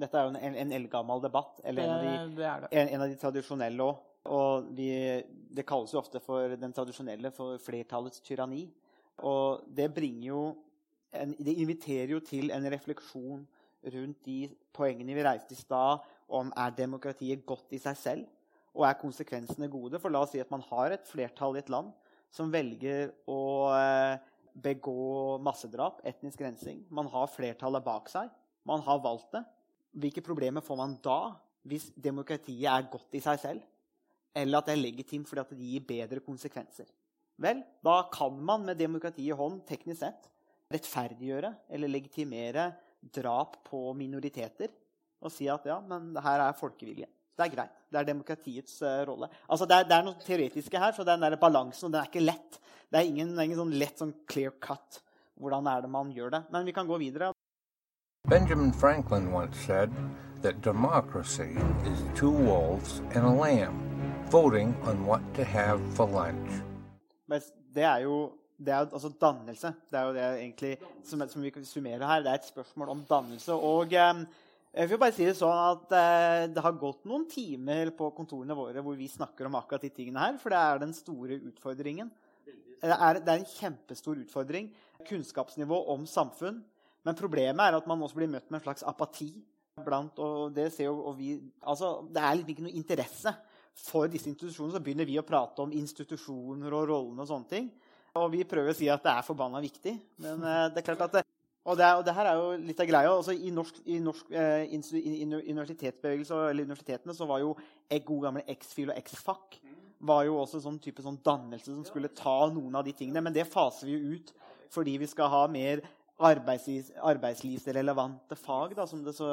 [0.00, 3.04] Dette er jo en, en eldgammel debatt, eller en av de, Det, det en, en
[3.04, 4.06] av de tradisjonelle òg.
[4.30, 4.90] Og vi,
[5.56, 8.66] det kalles jo ofte for den tradisjonelle for flertallets tyranni.
[9.26, 10.42] Og det bringer jo
[11.16, 13.46] en, Det inviterer jo til en refleksjon
[13.94, 14.44] rundt de
[14.76, 18.28] poengene vi reiste i stad, om er demokratiet godt i seg selv,
[18.76, 19.98] og er konsekvensene gode?
[19.98, 21.90] For la oss si at man har et flertall i et land
[22.30, 23.40] som velger å
[23.74, 24.20] eh,
[24.54, 26.82] begå massedrap, etnisk rensing.
[26.90, 28.30] Man har flertallet bak seg.
[28.68, 29.44] Man har valgt det.
[30.00, 31.20] Hvilke problemer får man da
[31.68, 33.64] hvis demokratiet er godt i seg selv?
[34.36, 36.88] Eller at det er legitimt fordi at det gir bedre konsekvenser?
[37.40, 40.28] Vel, da kan man med demokratiet i hånd teknisk sett
[40.70, 42.68] rettferdiggjøre eller legitimere
[43.00, 44.70] drap på minoriteter
[45.20, 47.08] og si at ja, men her er folkevilje.
[47.40, 47.76] Det er greit.
[47.88, 49.30] Det er demokratiets uh, rolle.
[49.48, 52.10] Altså, det, er, det er noe teoretiske her, så den der balansen og den er
[52.10, 52.58] ikke lett.
[52.92, 55.00] Det er ingen, det er ingen sånn lett sånn clear cut.
[55.40, 56.42] Hvordan er det man gjør det?
[56.52, 57.30] Men vi kan gå videre.
[58.28, 59.94] Benjamin Franklin once said
[60.42, 61.56] that democracy
[61.88, 63.80] is two wolves and a lamb
[64.28, 66.60] voting on what to have for lunch.
[67.26, 67.40] Men
[67.72, 68.20] det er jo
[68.60, 69.72] det er jo, altså dannelse.
[69.88, 72.20] Det er jo det egentlig som, som vi kan summere her.
[72.20, 73.54] Det er et spørsmål om dannelse.
[73.56, 74.24] Og eh,
[74.70, 78.54] jeg vil bare si det sånn at eh, det har gått noen timer på kontorene
[78.54, 82.12] våre hvor vi snakker om akkurat de tingene her, for det er den store utfordringen.
[82.80, 84.70] Det er, det er en kjempestor utfordring.
[85.08, 86.62] Kunnskapsnivå om samfunn.
[87.04, 89.32] Men problemet er at man også blir møtt med en slags apati.
[89.80, 93.32] Blant, og det, ser jo, og vi, altså, det er liksom ikke noe interesse
[93.80, 94.76] for disse institusjonene.
[94.76, 97.70] Så begynner vi å prate om institusjoner og rollene og sånne ting.
[98.20, 99.94] Og vi prøver å si at det er forbanna viktig.
[100.22, 101.24] Men eh, det er klart at det,
[101.64, 103.12] og, det og det her er jo litt av greia.
[103.12, 107.52] Også I norsk, i norsk eh, universitetsbevegelse eller universitetene så var jo
[108.06, 109.60] gode gamle X-fil og X-fac
[110.08, 113.20] var jo også sånn type sånn dannelse som skulle ta noen av de tingene.
[113.26, 114.32] Men det faser vi jo ut
[114.72, 115.82] fordi vi skal ha mer
[116.26, 119.30] arbeidslivs, arbeidslivsrelevante fag, da, som, det så,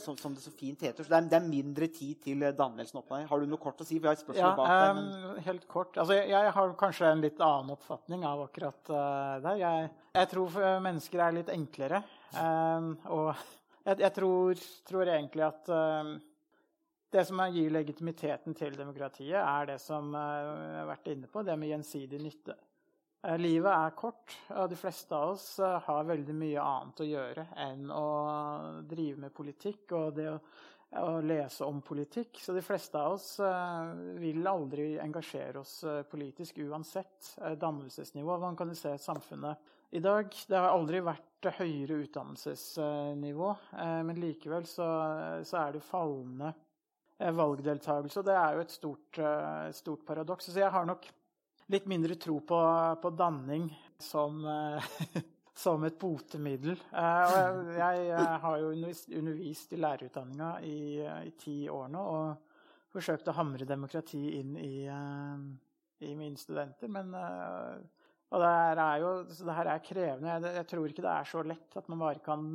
[0.00, 1.04] som, som det så fint heter.
[1.04, 3.26] Så det er, det er mindre tid til dannelsen her.
[3.30, 3.98] Har du noe kort å si?
[4.00, 5.00] Vi har et spørsmål Ja, bak deg.
[5.00, 5.44] Men...
[5.46, 5.94] helt kort.
[6.00, 9.56] Altså, jeg, jeg har kanskje en litt annen oppfatning av akkurat uh, det.
[9.62, 12.02] Jeg, jeg tror mennesker er litt enklere.
[12.34, 13.30] Um, og
[13.84, 16.18] jeg, jeg tror, tror egentlig at em,
[17.10, 21.42] det som gir legitimiteten til demokratiet, er det som eh, jeg har vært inne på,
[21.46, 22.56] det med gjensidig nytte.
[23.22, 27.08] Eh, Livet er kort, og de fleste av oss eh, har veldig mye annet å
[27.08, 28.04] gjøre enn å
[28.88, 30.38] drive med politikk og det å,
[31.02, 32.40] å lese om politikk.
[32.40, 33.92] Så de fleste av oss eh,
[34.22, 35.74] vil aldri engasjere oss
[36.08, 38.40] politisk uansett dannelsesnivå.
[38.40, 40.32] Man kan jo se samfunnet i dag.
[40.48, 43.52] Det har aldri vært høyere utdannelsesnivå,
[44.06, 44.86] men likevel så,
[45.44, 46.52] så er det fallende
[47.18, 48.20] valgdeltakelse.
[48.20, 49.20] Og det er jo et stort,
[49.76, 50.50] stort paradoks.
[50.52, 51.08] Så jeg har nok
[51.70, 52.60] litt mindre tro på,
[53.02, 54.84] på danning som, eh,
[55.54, 56.74] som et botemiddel.
[56.74, 57.36] Eh,
[57.76, 62.58] jeg, jeg, har jo undervist, i lærerutdanninga i, eh, i ti år nå og
[62.90, 64.74] forsøkt å hamre demokrati inn i,
[66.02, 66.90] i mine studenter.
[66.90, 70.32] Men og det her er jo det her er krevende.
[70.32, 72.48] Jeg, jeg tror ikke det er så lett at man bare kan,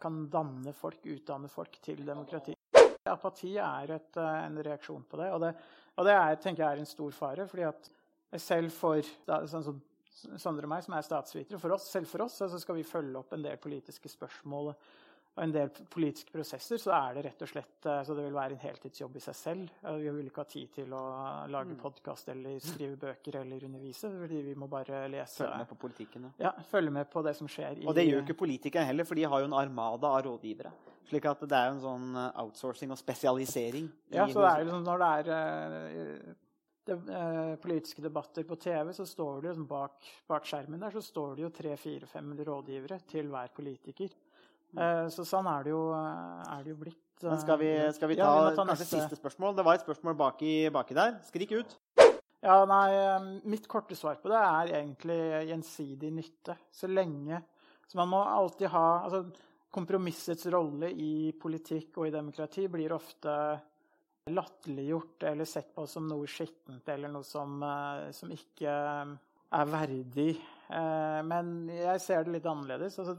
[0.00, 2.56] kan danne folk, utdanne folk til demokrati.
[3.04, 5.52] Apati er et, en reaksjon på det, og det,
[5.98, 7.44] og det er, tenker jeg er en stor fare.
[7.50, 7.92] fordi at
[8.40, 9.80] selv for sånn som
[10.38, 13.16] Sondre og meg, som er statsvitere, for oss, selv for oss så skal vi følge
[13.18, 17.48] opp en del politiske spørsmål og en del politiske prosesser, så er det rett og
[17.48, 19.70] slett eh, så det vil være en heltidsjobb i seg selv.
[19.82, 21.00] Eh, Vi vil ikke ha tid til å
[21.50, 25.80] lage podkast eller skrive bøker eller undervise, fordi vi må bare lese Følge med på
[25.86, 26.28] politikken.
[26.38, 26.52] ja.
[26.52, 29.08] ja, følge med på det som skjer i Og det gjør jo ikke politikerne heller,
[29.08, 30.70] for de har jo en armada av rådgivere.
[31.08, 32.14] Slik at det er jo en sånn
[32.44, 33.90] outsourcing og spesialisering.
[34.12, 35.32] Ja, så det er liksom når det er
[35.88, 36.34] eh,
[36.88, 41.02] de, eh, politiske debatter på TV, så står det jo bak, bak skjermen der så
[41.04, 44.10] står det jo tre-fire-fem rådgivere til hver politiker.
[44.72, 47.00] Eh, så sånn er det jo, eh, er det jo blitt.
[47.22, 49.00] Men skal vi, eh, skal vi ja, ta, vi ta kanskje neste.
[49.00, 49.56] siste spørsmål?
[49.56, 51.18] Det var et spørsmål baki, baki der.
[51.28, 51.76] Skrik ut.
[52.42, 56.56] Ja, nei, eh, Mitt korte svar på det er egentlig gjensidig nytte.
[56.72, 57.42] Så lenge
[57.86, 59.26] Så man må alltid ha altså,
[59.72, 63.60] Kompromissets rolle i politikk og i demokrati blir ofte
[64.30, 70.36] latterliggjort eller sett på som noe skittent eller noe som, eh, som ikke er verdig.
[70.70, 72.98] Eh, Men jeg ser det litt annerledes.
[72.98, 73.16] Altså,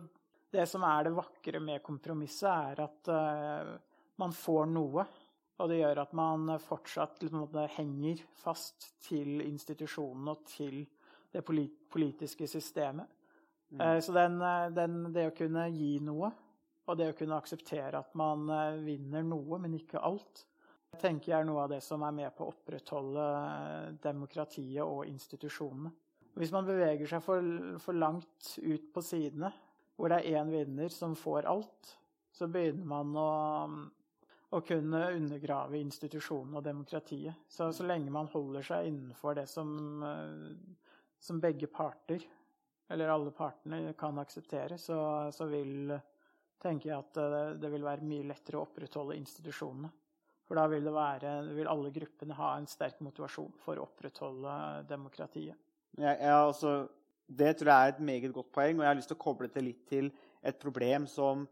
[0.52, 3.74] det som er det vakre med kompromisset, er at eh,
[4.18, 5.06] man får noe.
[5.60, 10.86] Og det gjør at man fortsatt på måte, henger fast til institusjonene og til
[11.34, 13.08] det politiske systemet.
[13.74, 14.02] Mm.
[14.02, 16.32] Så den, eh, den, det å kunne gi noe,
[16.88, 20.46] og det å kunne akseptere at man eh, vinner noe, men ikke alt,
[21.02, 25.08] tenker jeg er noe av det som er med på å opprettholde eh, demokratiet og
[25.10, 25.92] institusjonene.
[26.40, 27.50] Hvis man beveger seg for,
[27.82, 29.52] for langt ut på sidene,
[29.96, 31.92] hvor det er én vinner som får alt,
[32.34, 33.34] så begynner man å,
[34.58, 37.46] å kunne undergrave institusjonene og demokratiet.
[37.46, 39.76] Så, så lenge man holder seg innenfor det som,
[40.10, 40.80] eh,
[41.22, 42.26] som begge parter,
[42.94, 44.98] eller alle partene, kan akseptere, så,
[45.34, 45.94] så vil,
[46.62, 49.94] tenker jeg at det, det vil være mye lettere å opprettholde institusjonene.
[50.54, 54.52] For da vil, være, vil alle gruppene ha en sterk motivasjon for å opprettholde
[54.86, 55.58] demokratiet.
[55.98, 56.74] Ja, ja, altså,
[57.26, 59.50] det tror jeg er et meget godt poeng, og jeg har lyst til å koble
[59.50, 60.12] det litt til
[60.46, 61.48] et problem som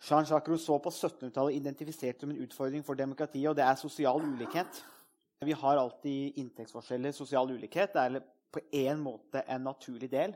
[0.00, 4.80] Jean-Jacques Rousseau på 1700-tallet identifiserte som en utfordring for demokratiet, og det er sosial ulikhet.
[5.44, 7.92] Vi har alltid inntektsforskjeller, sosial ulikhet.
[7.92, 8.24] Det er
[8.56, 10.32] på en måte en naturlig del.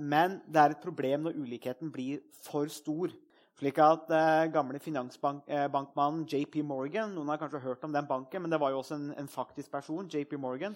[0.00, 3.12] Men det er et problem når ulikheten blir for stor.
[3.54, 8.50] Slik at eh, gamle finansbankmannen JP Morgan Noen har kanskje hørt om den banken, men
[8.50, 10.08] det var jo også en, en faktisk person.
[10.10, 10.74] JP Morgan,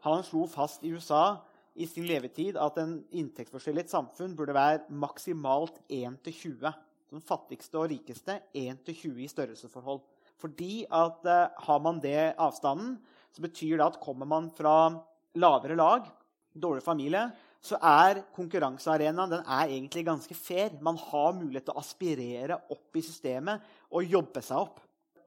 [0.00, 1.40] Han slo fast i USA
[1.74, 6.72] i sin levetid at en inntektsforskjell i et samfunn burde være maksimalt 1 til 20.
[7.10, 10.00] Den fattigste og rikeste 1 til 20 i størrelsesforhold.
[10.40, 12.94] Fordi at eh, har man det avstanden,
[13.34, 14.94] så betyr det at kommer man fra
[15.34, 16.06] lavere lag,
[16.54, 17.26] dårlig familie,
[17.60, 20.72] så er konkurransearenaen egentlig ganske fair.
[20.80, 24.80] Man har mulighet til å aspirere opp i systemet og jobbe seg opp.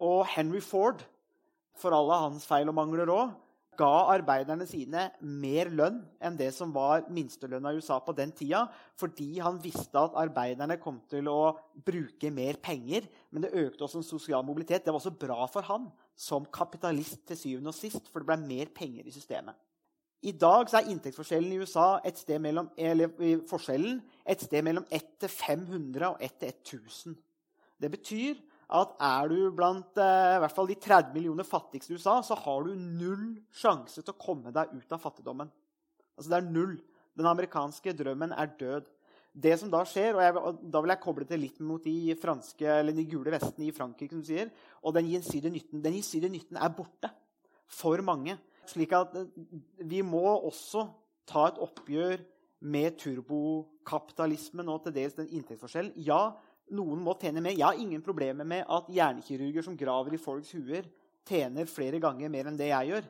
[0.04, 1.04] Og Henry Ford,
[1.78, 3.36] for alle hans feil og mangler òg,
[3.78, 8.68] ga arbeiderne sine mer lønn enn det som var minstelønna i USA på den tida,
[9.00, 11.56] fordi han visste at arbeiderne kom til å
[11.86, 13.08] bruke mer penger.
[13.34, 14.86] Men det økte også en sosial mobilitet.
[14.86, 18.42] Det var også bra for han som kapitalist til syvende og sist, for det ble
[18.46, 19.58] mer penger i systemet.
[20.24, 23.12] I dag er inntektsforskjellen i USA et sted mellom, eller,
[23.50, 23.98] forskjellen
[24.30, 27.18] et sted mellom 1 til 500 og 1 til 1000.
[27.84, 28.40] Det betyr
[28.74, 32.38] at er du blant eh, i hvert fall de 30 millioner fattigste i USA, så
[32.40, 35.52] har du null sjanse til å komme deg ut av fattigdommen.
[36.16, 36.78] Altså det er null.
[37.20, 38.88] Den amerikanske drømmen er død.
[39.34, 42.16] Det som Da skjer, og, jeg, og da vil jeg koble det litt mot de,
[42.22, 44.52] franske, de gule vestene i Frankrike, som sier,
[44.86, 45.84] og den gjensidige nytten.
[45.84, 47.12] Nytten er borte
[47.68, 48.38] for mange.
[48.70, 49.30] Slik at eh,
[49.90, 50.88] vi må også
[51.30, 52.24] ta et oppgjør
[52.74, 55.96] med turbokapitalismen og til dels den inntektsforskjellen.
[56.08, 56.32] Ja,
[56.76, 57.56] noen må tjene mer.
[57.58, 60.88] Jeg har ingen problemer med at hjernekirurger som graver i folks huer,
[61.28, 63.10] tjener flere ganger mer enn det jeg gjør.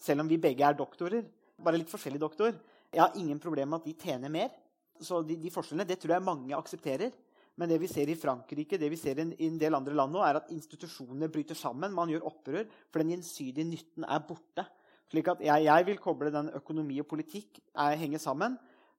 [0.00, 1.24] Selv om vi begge er doktorer.
[1.60, 2.54] Bare litt forskjellig doktor.
[2.90, 4.52] Jeg har ingen problemer med at de tjener mer.
[5.00, 7.12] Så de, de forskjellene det tror jeg mange aksepterer.
[7.60, 10.22] Men det vi ser i Frankrike det vi ser i en, del andre land nå,
[10.24, 11.92] er at institusjonene bryter sammen.
[11.92, 14.64] Man gjør opprør, for den gjensidige nytten er borte.
[15.10, 18.58] Slik at jeg, jeg vil koble den økonomi og politikk er, henger sammen.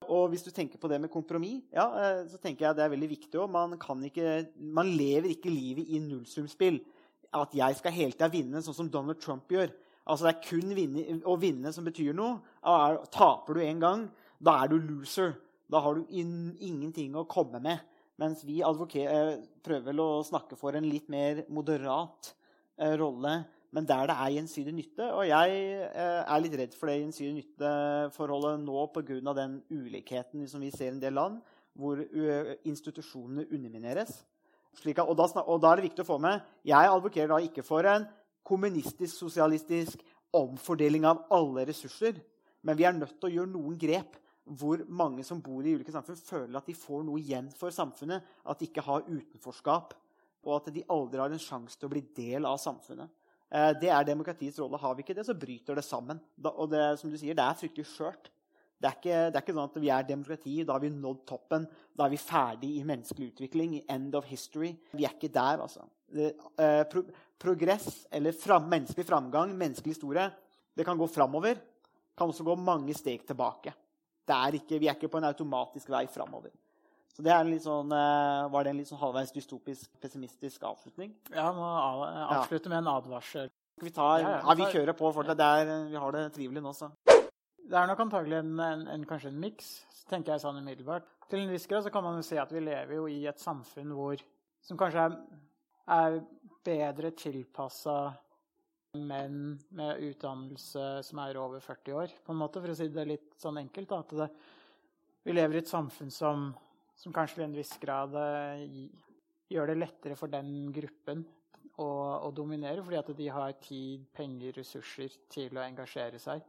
[0.10, 2.92] Og hvis du tenker på det med kompromiss, ja, eh, så tenker jeg det er
[2.92, 3.52] veldig viktig også.
[3.54, 3.78] Man,
[4.76, 6.82] man lever ikke livet i nullsumspill.
[7.38, 9.72] At jeg skal hele tida vinne, sånn som Donald Trump gjør.
[10.04, 12.42] Altså Det er kun vinne, å vinne som betyr noe.
[12.68, 14.04] Er, taper du en gang,
[14.42, 15.38] da er du loser.
[15.72, 17.86] Da har du in, ingenting å komme med.
[18.20, 22.34] Mens vi prøver vel å snakke for en litt mer moderat
[22.82, 23.40] eh, rolle
[23.72, 25.08] men der det er gjensidig nytte.
[25.16, 29.34] Og jeg eh, er litt redd for det gjensidige nytteforholdet nå pga.
[29.38, 31.40] den ulikheten som vi ser i en del land,
[31.74, 34.26] hvor uh, institusjonene undermineres.
[34.72, 37.64] At, og, da, og, da, er det viktig å få med Jeg advokerer da ikke
[37.64, 38.06] for en
[38.48, 40.04] kommunistisk-sosialistisk
[40.36, 42.20] omfordeling av alle ressurser.
[42.62, 44.20] Men vi er nødt til å gjøre noen grep
[44.60, 48.24] hvor mange som bor i ulike samfunn, føler at de får noe igjen for samfunnet.
[48.44, 49.96] At de ikke har utenforskap,
[50.44, 53.12] og at de aldri har en sjanse til å bli del av samfunnet.
[53.52, 54.80] Eh, det er demokratiets rolle.
[54.80, 56.20] Har vi ikke det, så bryter det sammen.
[56.44, 58.32] og det, som du sier, det er fryktelig skjørt.
[58.82, 61.20] Det er, ikke, det er ikke sånn at vi er demokrati, da har vi nådd
[61.30, 61.68] toppen.
[61.94, 63.76] Da er vi ferdig i menneskelig utvikling.
[63.94, 64.72] End of history.
[64.98, 65.86] Vi er ikke der, altså.
[66.12, 67.04] Det, eh, pro
[67.42, 70.32] progress, eller fram, menneskelig framgang, menneskelig historie,
[70.76, 71.58] Det kan gå framover.
[72.18, 73.74] Kan også gå mange steg tilbake.
[74.32, 76.52] Er ikke, vi er ikke på en automatisk vei framover.
[77.12, 81.14] Så det sånn, eh, Var det en litt sånn halvveis dystopisk, pessimistisk avslutning?
[81.34, 83.50] Ja, må av- avslutte med en advarsel.
[83.82, 86.92] Vi tar, ja, vi kjører på for Det Der, vi har det trivelig nå, så.
[87.06, 91.04] Det er nok antagelig en, en, en, kanskje en miks, tenker jeg sånn umiddelbart.
[91.30, 93.40] Til en viss grad så kan man jo si at vi lever jo i et
[93.40, 94.22] samfunn hvor,
[94.62, 95.16] som kanskje er,
[95.88, 96.20] er
[96.66, 98.14] bedre tilpassa
[99.00, 103.08] menn med utdannelse som er over 40 år, på en måte, for å si det
[103.08, 103.88] litt sånn enkelt.
[103.90, 104.28] Da, at det,
[105.24, 106.50] vi lever i et samfunn som,
[107.02, 108.66] som kanskje til en viss grad eh,
[109.52, 111.24] gjør det lettere for den gruppen
[111.82, 111.88] å,
[112.28, 116.44] å dominere, fordi at de har tid, penger, ressurser til å engasjere seg.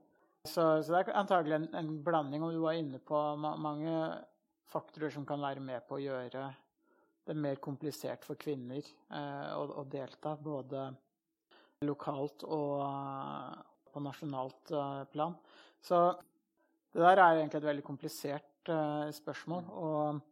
[0.44, 3.94] Så, så det er antagelig en, en blanding, og du var inne på ma mange
[4.72, 6.46] faktorer som kan være med på å gjøre
[7.28, 10.88] det mer komplisert for kvinner eh, å, å delta, både
[11.86, 13.60] lokalt og eh,
[13.92, 15.36] på nasjonalt eh, plan.
[15.82, 16.00] Så
[16.92, 19.70] det der er egentlig et veldig komplisert eh, spørsmål.
[19.70, 20.22] Og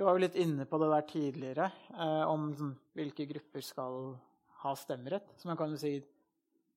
[0.00, 4.16] vi var jo litt inne på det der tidligere, eh, om sånn, hvilke grupper skal
[4.62, 5.36] ha stemmerett.
[5.36, 6.00] Så man kan jo si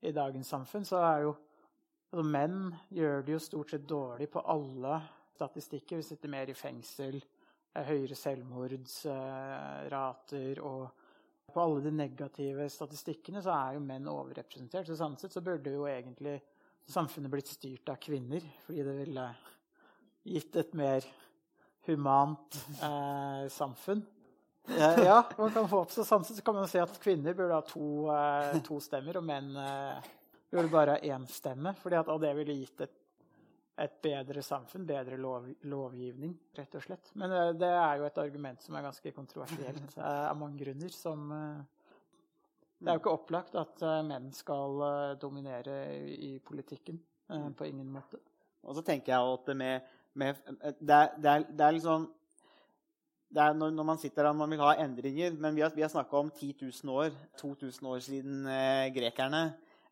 [0.03, 1.32] i dagens samfunn så er jo
[2.11, 5.07] altså Menn gjør det jo stort sett dårlig på alle
[5.38, 5.95] statistikker.
[6.01, 7.24] Vi sitter mer i fengsel,
[7.71, 10.91] eh, høyere selvmordsrater og
[11.47, 14.91] på alle de negative statistikkene så er jo menn overrepresentert.
[14.91, 16.43] Så sånn sett så burde jo egentlig
[16.91, 19.32] samfunnet blitt styrt av kvinner, fordi det ville
[20.28, 20.99] gitt et mer
[21.86, 24.04] humant eh, samfunn.
[24.80, 28.10] Ja, man kan håpe så sånn så kan man si at kvinner burde ha to,
[28.14, 30.12] eh, to stemmer, og menn eh,
[30.54, 31.74] burde bare ha én stemme.
[31.82, 32.96] Fordi at, det ville gitt et,
[33.84, 37.14] et bedre samfunn, bedre lov, lovgivning, rett og slett.
[37.20, 40.94] Men eh, det er jo et argument som er ganske kontroversielt eh, av mange grunner.
[40.96, 41.64] Som eh,
[42.80, 44.86] Det er jo ikke opplagt at menn skal
[45.20, 47.02] dominere i, i politikken.
[47.58, 48.20] på ingen måte.
[48.68, 50.38] Og så tenker jeg at med, med
[50.80, 52.07] det, er, det, er, det er sånn
[53.34, 55.82] det er når, når man sitter der man vil ha endringer Men vi har, vi
[55.82, 57.16] har snakka om 10 000 år.
[57.41, 59.47] 2000 år siden eh, grekerne.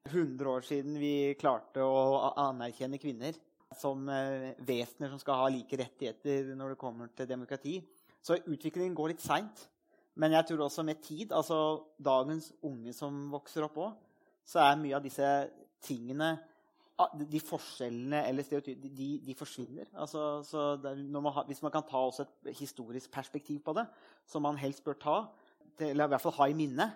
[0.10, 3.38] 100 år siden vi klarte å anerkjenne kvinner
[3.78, 7.76] som eh, vesener som skal ha like rettigheter når det kommer til demokrati.
[8.22, 9.66] Så utviklingen går litt seint.
[10.22, 11.58] Men jeg tror også med tid, altså
[11.98, 13.94] dagens unge som vokser opp òg,
[14.46, 15.28] så er mye av disse
[15.82, 16.34] tingene
[17.18, 19.88] de- de forskjellene eller stereotypene, de, de forsvinner.
[19.94, 20.22] Altså,
[21.10, 23.88] man har, hvis man kan ta også et historisk perspektiv på det,
[24.26, 25.16] som man helst bør ta,
[25.80, 26.90] eller i hvert fall ha i minne,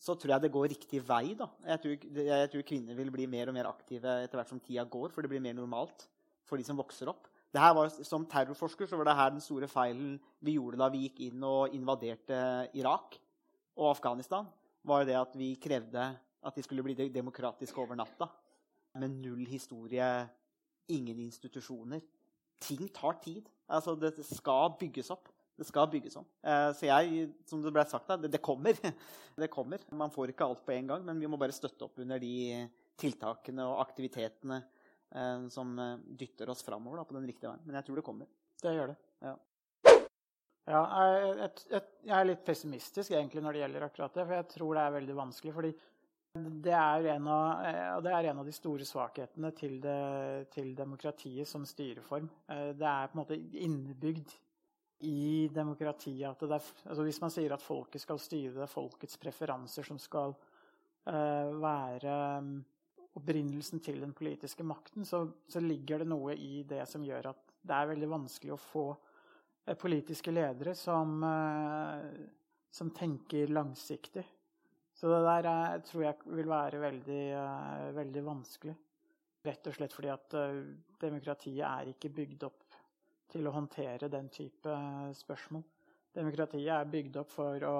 [0.00, 1.34] så tror jeg det går riktig vei.
[1.36, 1.46] Da.
[1.66, 4.84] Jeg, tror, jeg tror kvinner vil bli mer og mer aktive etter hvert som tida
[4.88, 6.06] går, for det blir mer normalt
[6.48, 7.26] for de som vokser opp.
[7.52, 11.20] Var, som terrorforsker så var det her den store feilen vi gjorde da vi gikk
[11.26, 13.18] inn og invaderte Irak
[13.76, 14.46] og Afghanistan.
[14.86, 16.04] var det at vi krevde
[16.42, 18.30] at de skulle bli de- demokratiske over natta.
[18.98, 20.06] Med null historie,
[20.90, 22.02] ingen institusjoner.
[22.60, 23.46] Ting tar tid.
[23.70, 25.30] Altså, det skal bygges opp.
[25.60, 26.24] Det skal bygges om.
[26.40, 28.76] Eh, så jeg, som det ble sagt, da, det, kommer.
[29.42, 29.82] det kommer.
[29.92, 32.64] Man får ikke alt på en gang, men vi må bare støtte opp under de
[33.00, 37.62] tiltakene og aktivitetene eh, som eh, dytter oss framover da, på den riktige veien.
[37.66, 38.32] Men jeg tror det kommer.
[38.64, 38.98] Det gjør det.
[39.28, 39.36] Ja.
[40.70, 40.80] Ja,
[41.10, 44.76] jeg, jeg, jeg er litt pessimistisk egentlig når det gjelder akkurat det, for jeg tror
[44.76, 45.54] det er veldig vanskelig.
[45.56, 45.70] fordi
[46.38, 51.48] det er av, eh, det er en av de store svakhetene til, det, til demokratiet
[51.48, 52.28] som styreform.
[52.48, 54.36] Eh, Det er på en måte innebygd
[55.10, 58.70] i demokratiet at det er, altså hvis man sier at folket skal styre, det er
[58.70, 60.36] folkets preferanser som skal
[61.08, 62.56] eh, være mm,
[63.18, 67.56] opprinnelsen til den politiske makten, så, så ligger det noe i det som gjør at
[67.60, 68.84] det er veldig vanskelig å få
[69.78, 71.20] politiske ledere som,
[72.72, 74.24] som tenker langsiktig.
[75.00, 78.74] Så det der er, tror jeg vil være veldig, eh, veldig vanskelig.
[79.48, 80.58] Rett og slett fordi at eh,
[81.00, 82.74] demokratiet er ikke bygd opp
[83.32, 85.62] til å håndtere den type eh, spørsmål.
[86.12, 87.76] Demokratiet er bygd opp for å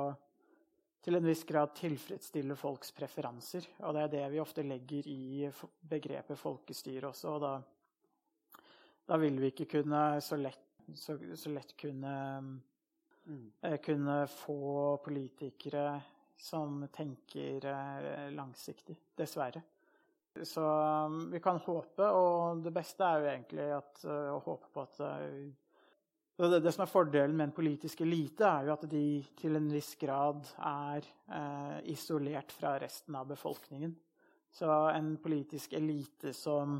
[1.01, 3.67] til en viss grad tilfredsstille folks preferanser.
[3.85, 5.51] Og det er det vi ofte legger i
[5.93, 7.35] begrepet folkestyre også.
[7.35, 7.53] Og da,
[9.09, 10.65] da vil vi ikke kunne så lett,
[10.97, 12.15] så, så lett kunne,
[13.29, 15.85] eh, kunne få politikere
[16.41, 18.97] som tenker eh, langsiktig.
[19.17, 19.63] Dessverre.
[20.43, 20.63] Så
[21.07, 24.85] um, vi kan håpe, og det beste er jo egentlig at, eh, å håpe på
[24.85, 25.51] at eh,
[26.41, 29.05] det, det som er fordelen med en politisk elite, er jo at de
[29.37, 33.93] til en viss grad er eh, isolert fra resten av befolkningen.
[34.55, 36.79] Så en politisk elite som,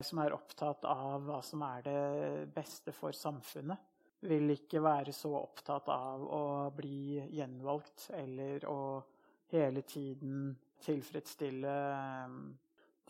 [0.00, 2.02] som er opptatt av hva som er det
[2.56, 3.91] beste for samfunnet,
[4.22, 6.44] vil ikke være så opptatt av å
[6.76, 8.82] bli gjenvalgt eller å
[9.52, 10.52] hele tiden
[10.82, 12.36] tilfredsstille eh,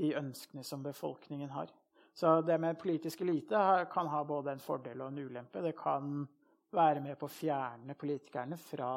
[0.00, 1.72] de ønskene som befolkningen har.
[2.14, 5.62] Så det med politisk elite kan ha både en fordel og en ulempe.
[5.64, 6.26] Det kan
[6.72, 8.94] være med på å fjerne politikerne fra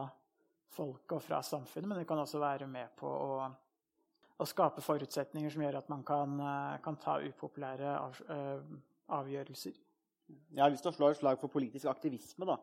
[0.75, 3.45] folket og fra samfunnet, men det kan også være med på å,
[4.35, 7.95] å skape forutsetninger som gjør at man kan, eh, kan ta upopulære
[8.35, 8.75] eh,
[9.15, 9.84] avgjørelser.
[10.27, 12.57] Jeg har lyst til å slå et slag for politisk aktivisme da,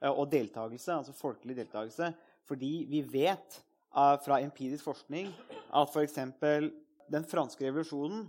[0.00, 2.10] eh, og deltakelse, altså folkelig deltakelse.
[2.48, 5.30] Fordi vi vet eh, fra empirisk forskning
[5.74, 6.18] at f.eks.
[7.12, 8.26] den franske revolusjonen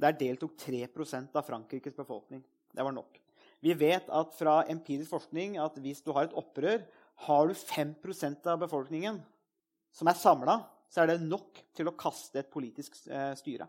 [0.00, 2.42] der deltok 3% av Frankrikes befolkning.
[2.72, 3.20] Det var nok.
[3.64, 6.84] Vi vet at fra empirisk forskning at hvis du har et opprør,
[7.26, 9.22] har du 5% av befolkningen
[9.96, 10.58] som er samla,
[10.92, 13.66] så er det nok til å kaste et politisk eh, styre.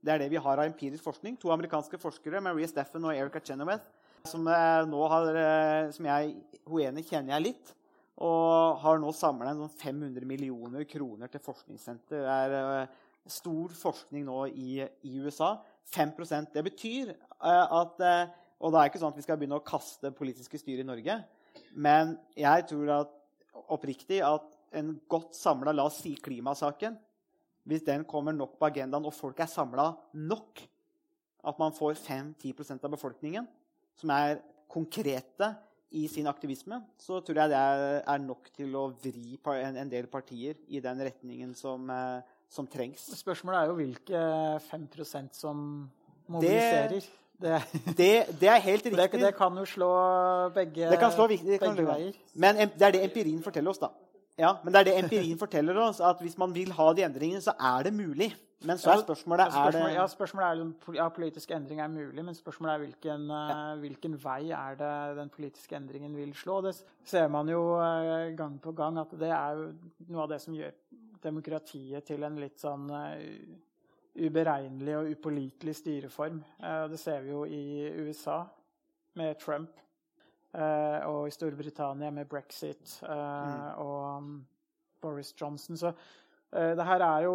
[0.00, 1.36] Det er det vi har av empirisk forskning.
[1.42, 3.84] To amerikanske forskere, Marie Steffen og Erica Chenoweth,
[4.24, 6.36] som, eh, har, eh, som jeg,
[6.66, 7.74] hun kjenner jeg litt,
[8.18, 12.24] og har nå samla sånn 500 millioner kroner til forskningssenter.
[12.24, 12.86] Det er eh,
[13.26, 15.58] stor forskning nå i, i USA.
[15.90, 18.00] 5% Det betyr at
[18.60, 21.24] Og det er ikke sånn at vi skal begynne å kaste politiske styr i Norge.
[21.74, 23.14] Men jeg tror at,
[23.72, 24.44] oppriktig at
[24.76, 26.98] en godt samla La oss si klimasaken.
[27.70, 30.62] Hvis den kommer nok på agendaen, og folk er samla nok,
[31.46, 33.46] at man får 5-10% av befolkningen
[34.00, 34.40] som er
[34.70, 35.52] konkrete
[35.90, 40.06] i sin aktivisme, så tror jeg det er, nok til å vri en, en del
[40.10, 43.08] partier i den retningen som, eh, som trengs.
[43.18, 44.20] Spørsmålet er jo hvilke
[44.68, 45.64] 5% som
[46.30, 47.00] mobiliserer.
[47.40, 47.56] Det,
[47.96, 49.20] Det, det er helt riktig.
[49.22, 49.90] det kan jo slå
[50.54, 52.18] begge, Det kan slå det kan begge veier.
[52.34, 53.88] Men det er det empirien forteller oss, da.
[54.38, 57.42] Ja, men det er det empirien forteller oss, at hvis man vil ha de endringene,
[57.44, 58.30] så er det mulig.
[58.64, 62.24] Men så er spørsmålet Ja, spørsmålet, er ja, spørsmålet er ja, politisk endring er mulig,
[62.24, 63.74] men spørsmålet er hvilken, ja.
[63.80, 66.60] hvilken vei er det den politiske endringen vil slå.
[66.66, 66.74] Det
[67.08, 69.64] ser man jo eh, gang på gang at det er
[70.08, 70.76] noe av det som gjør
[71.24, 73.18] demokratiet til en litt sånn eh,
[74.20, 76.42] uberegnelig og upålitelig styreform.
[76.60, 78.42] Eh, det ser vi jo i USA
[79.20, 79.89] med Trump, eh,
[81.06, 84.30] og i Storbritannia med brexit eh, og um,
[85.00, 85.76] Boris Johnson.
[85.76, 85.92] Så
[86.52, 87.34] eh, det her er jo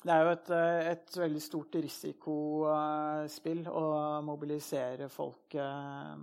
[0.00, 3.86] det er jo et, eh, et veldig stort risikospill å
[4.24, 6.14] mobilisere folk eh,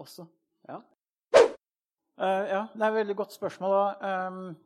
[0.00, 0.24] også.
[0.70, 0.78] Ja.
[1.36, 3.76] Eh, ja, det er et veldig godt spørsmål.
[4.00, 4.56] ehm,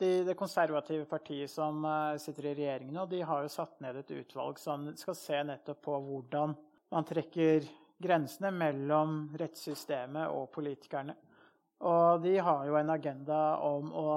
[0.00, 3.98] de, det konservative partiet som eh, sitter i regjeringen nå, de har jo satt ned
[3.98, 6.54] et utvalg som skal se nettopp på hvordan
[6.90, 7.66] man trekker
[8.00, 11.16] grensene mellom rettssystemet og politikerne.
[11.88, 14.10] Og de har jo en agenda om å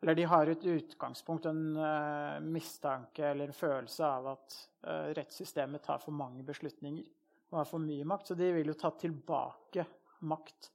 [0.00, 4.54] eller de har et utgangspunkt, en uh, mistanke eller en følelse av at
[4.86, 7.04] uh, rettssystemet tar for mange beslutninger
[7.50, 8.30] og har for mye makt.
[8.30, 9.84] Så de vil jo ta tilbake
[10.24, 10.70] makt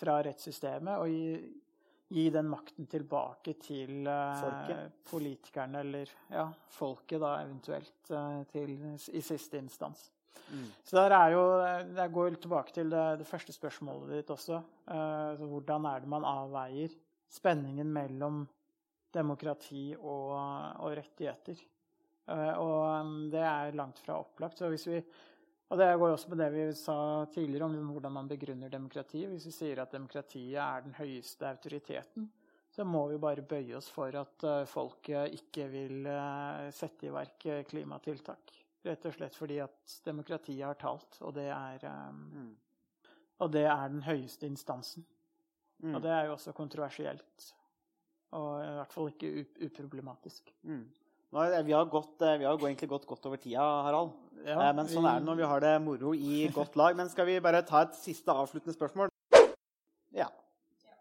[0.00, 1.34] fra rettssystemet og gi,
[2.16, 4.72] gi den makten tilbake til uh,
[5.10, 8.14] politikerne, eller ja, folket da eventuelt
[8.54, 8.78] til,
[9.12, 10.08] i siste instans.
[10.84, 11.42] Så der er jo,
[11.96, 14.62] Jeg går tilbake til det, det første spørsmålet ditt også.
[14.90, 16.94] Eh, så hvordan er det man avveier
[17.30, 18.46] spenningen mellom
[19.14, 20.34] demokrati og,
[20.82, 21.60] og rettigheter?
[22.30, 24.58] Eh, og um, det er langt fra opplagt.
[24.58, 25.00] Så hvis vi,
[25.70, 26.98] og det går også på det vi sa
[27.30, 29.24] tidligere om hvordan man begrunner demokrati.
[29.30, 32.30] Hvis vi sier at demokratiet er den høyeste autoriteten,
[32.70, 37.14] så må vi bare bøye oss for at eh, folket ikke vil eh, sette i
[37.14, 38.59] verk eh, klimatiltak.
[38.86, 42.54] Rett og slett fordi at demokratiet har talt, og det er, um,
[43.44, 45.04] og det er den høyeste instansen.
[45.80, 45.94] Mm.
[45.96, 47.50] Og det er jo også kontroversielt.
[48.36, 50.52] Og i hvert fall ikke uproblematisk.
[50.62, 50.86] Mm.
[51.30, 54.16] Nå vi har, gått, eh, vi har egentlig gått godt over tida, Harald.
[54.44, 56.96] Ja, Eh, Men sånn er det når vi har det moro i godt lag.
[56.96, 59.09] Men skal vi bare ta et siste avsluttende spørsmål?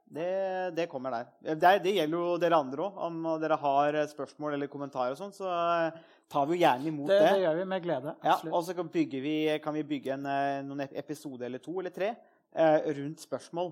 [0.09, 0.29] Det,
[0.75, 1.27] det kommer der.
[1.53, 2.95] Det, det gjelder jo dere andre òg.
[3.05, 5.99] Om dere har spørsmål eller kommentarer, og sånn, så eh,
[6.33, 7.29] tar vi jo gjerne imot Det, det.
[7.35, 8.15] det gjør vi med glede.
[8.25, 11.93] Ja, og så kan, vi, kan vi bygge en, eh, noen episode eller to eller
[11.93, 12.09] tre
[12.55, 13.69] eh, rundt spørsmål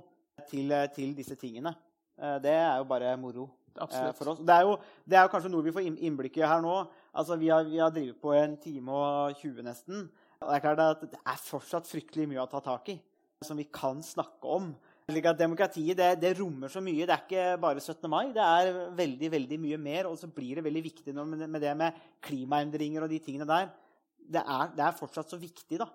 [0.51, 1.73] til, eh, til disse tingene.
[2.21, 3.47] Eh, det er jo bare moro
[3.81, 4.39] eh, for oss.
[4.45, 4.77] Det er, jo,
[5.09, 6.77] det er jo kanskje noe vi får inn- innblikk i her nå.
[7.17, 10.05] Altså, vi har, vi har drevet på en time og 20 nesten.
[10.37, 12.99] Og det er klart at det er fortsatt fryktelig mye å ta tak i
[13.45, 14.71] som vi kan snakke om.
[15.07, 17.05] Slik at Demokratiet det, det rommer så mye.
[17.07, 18.09] Det er ikke bare 17.
[18.11, 18.25] mai.
[18.35, 20.09] Det er veldig veldig mye mer.
[20.09, 23.69] Og så blir det veldig viktig med, det med klimaendringer og de tingene der.
[24.19, 25.87] Det er, det er fortsatt så viktig, da,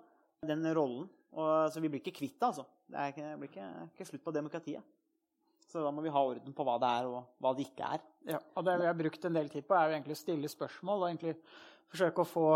[0.49, 1.05] den rollen.
[1.29, 2.65] Og, så vi blir ikke kvitt det, altså.
[2.89, 4.89] Det, blir ikke, ikke slutt på demokratiet.
[5.69, 8.09] Så da må vi ha orden på hva det er, og hva det ikke er.
[8.33, 10.55] Ja, og det vi har brukt en del tid på, er jo egentlig å stille
[10.57, 11.37] spørsmål og egentlig
[11.93, 12.49] forsøke å få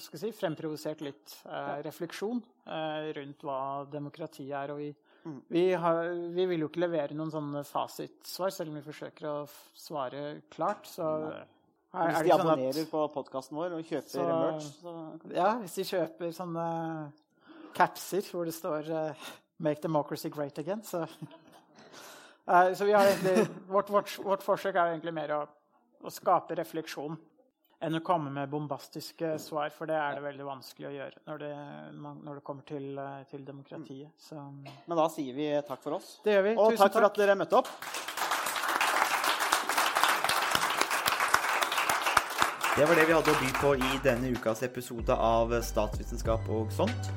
[0.00, 3.62] skal si, fremprovosert litt eh, refleksjon eh, rundt hva
[3.92, 4.72] demokrati er.
[4.72, 4.94] Og vi.
[5.48, 9.34] Vi, har, vi vil jo ikke levere noen sånne fasitsvar, selv om vi forsøker å
[9.78, 10.88] svare klart.
[10.90, 11.06] Så
[11.92, 15.74] Er, Hvis de sånn abonnerer på podkasten vår og kjøper Så- merch, så ja, hvis
[15.76, 16.66] de kjøper sånne
[17.76, 19.26] capser hvor det står uh,
[19.60, 21.02] 'Make democracy great again', så
[22.48, 25.42] uh, Så vi har egentlig, vårt, vårt, vårt forsøk er egentlig mer å,
[26.02, 27.18] å skape refleksjon
[27.82, 31.42] enn å komme med bombastiske svar, for det er det veldig vanskelig å gjøre når
[31.42, 31.52] det,
[31.98, 34.12] når det kommer til, eh, til demokratiet.
[34.18, 34.38] Så
[34.86, 36.18] Men da sier vi takk for oss.
[36.24, 36.54] det gjør vi.
[36.56, 37.68] Og Tusen takk for at dere møtte opp.
[42.72, 46.70] Det var det vi hadde å by på i denne ukas episode av Statsvitenskap og
[46.72, 47.10] sånt.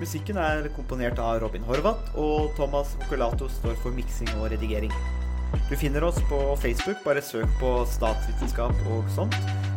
[0.00, 4.92] Musikken er komponert av Robin Horvath, og Thomas Vocolato står for miksing og redigering.
[5.70, 9.65] Du finner oss på Facebook, bare søk på statsvitenskap og sånt.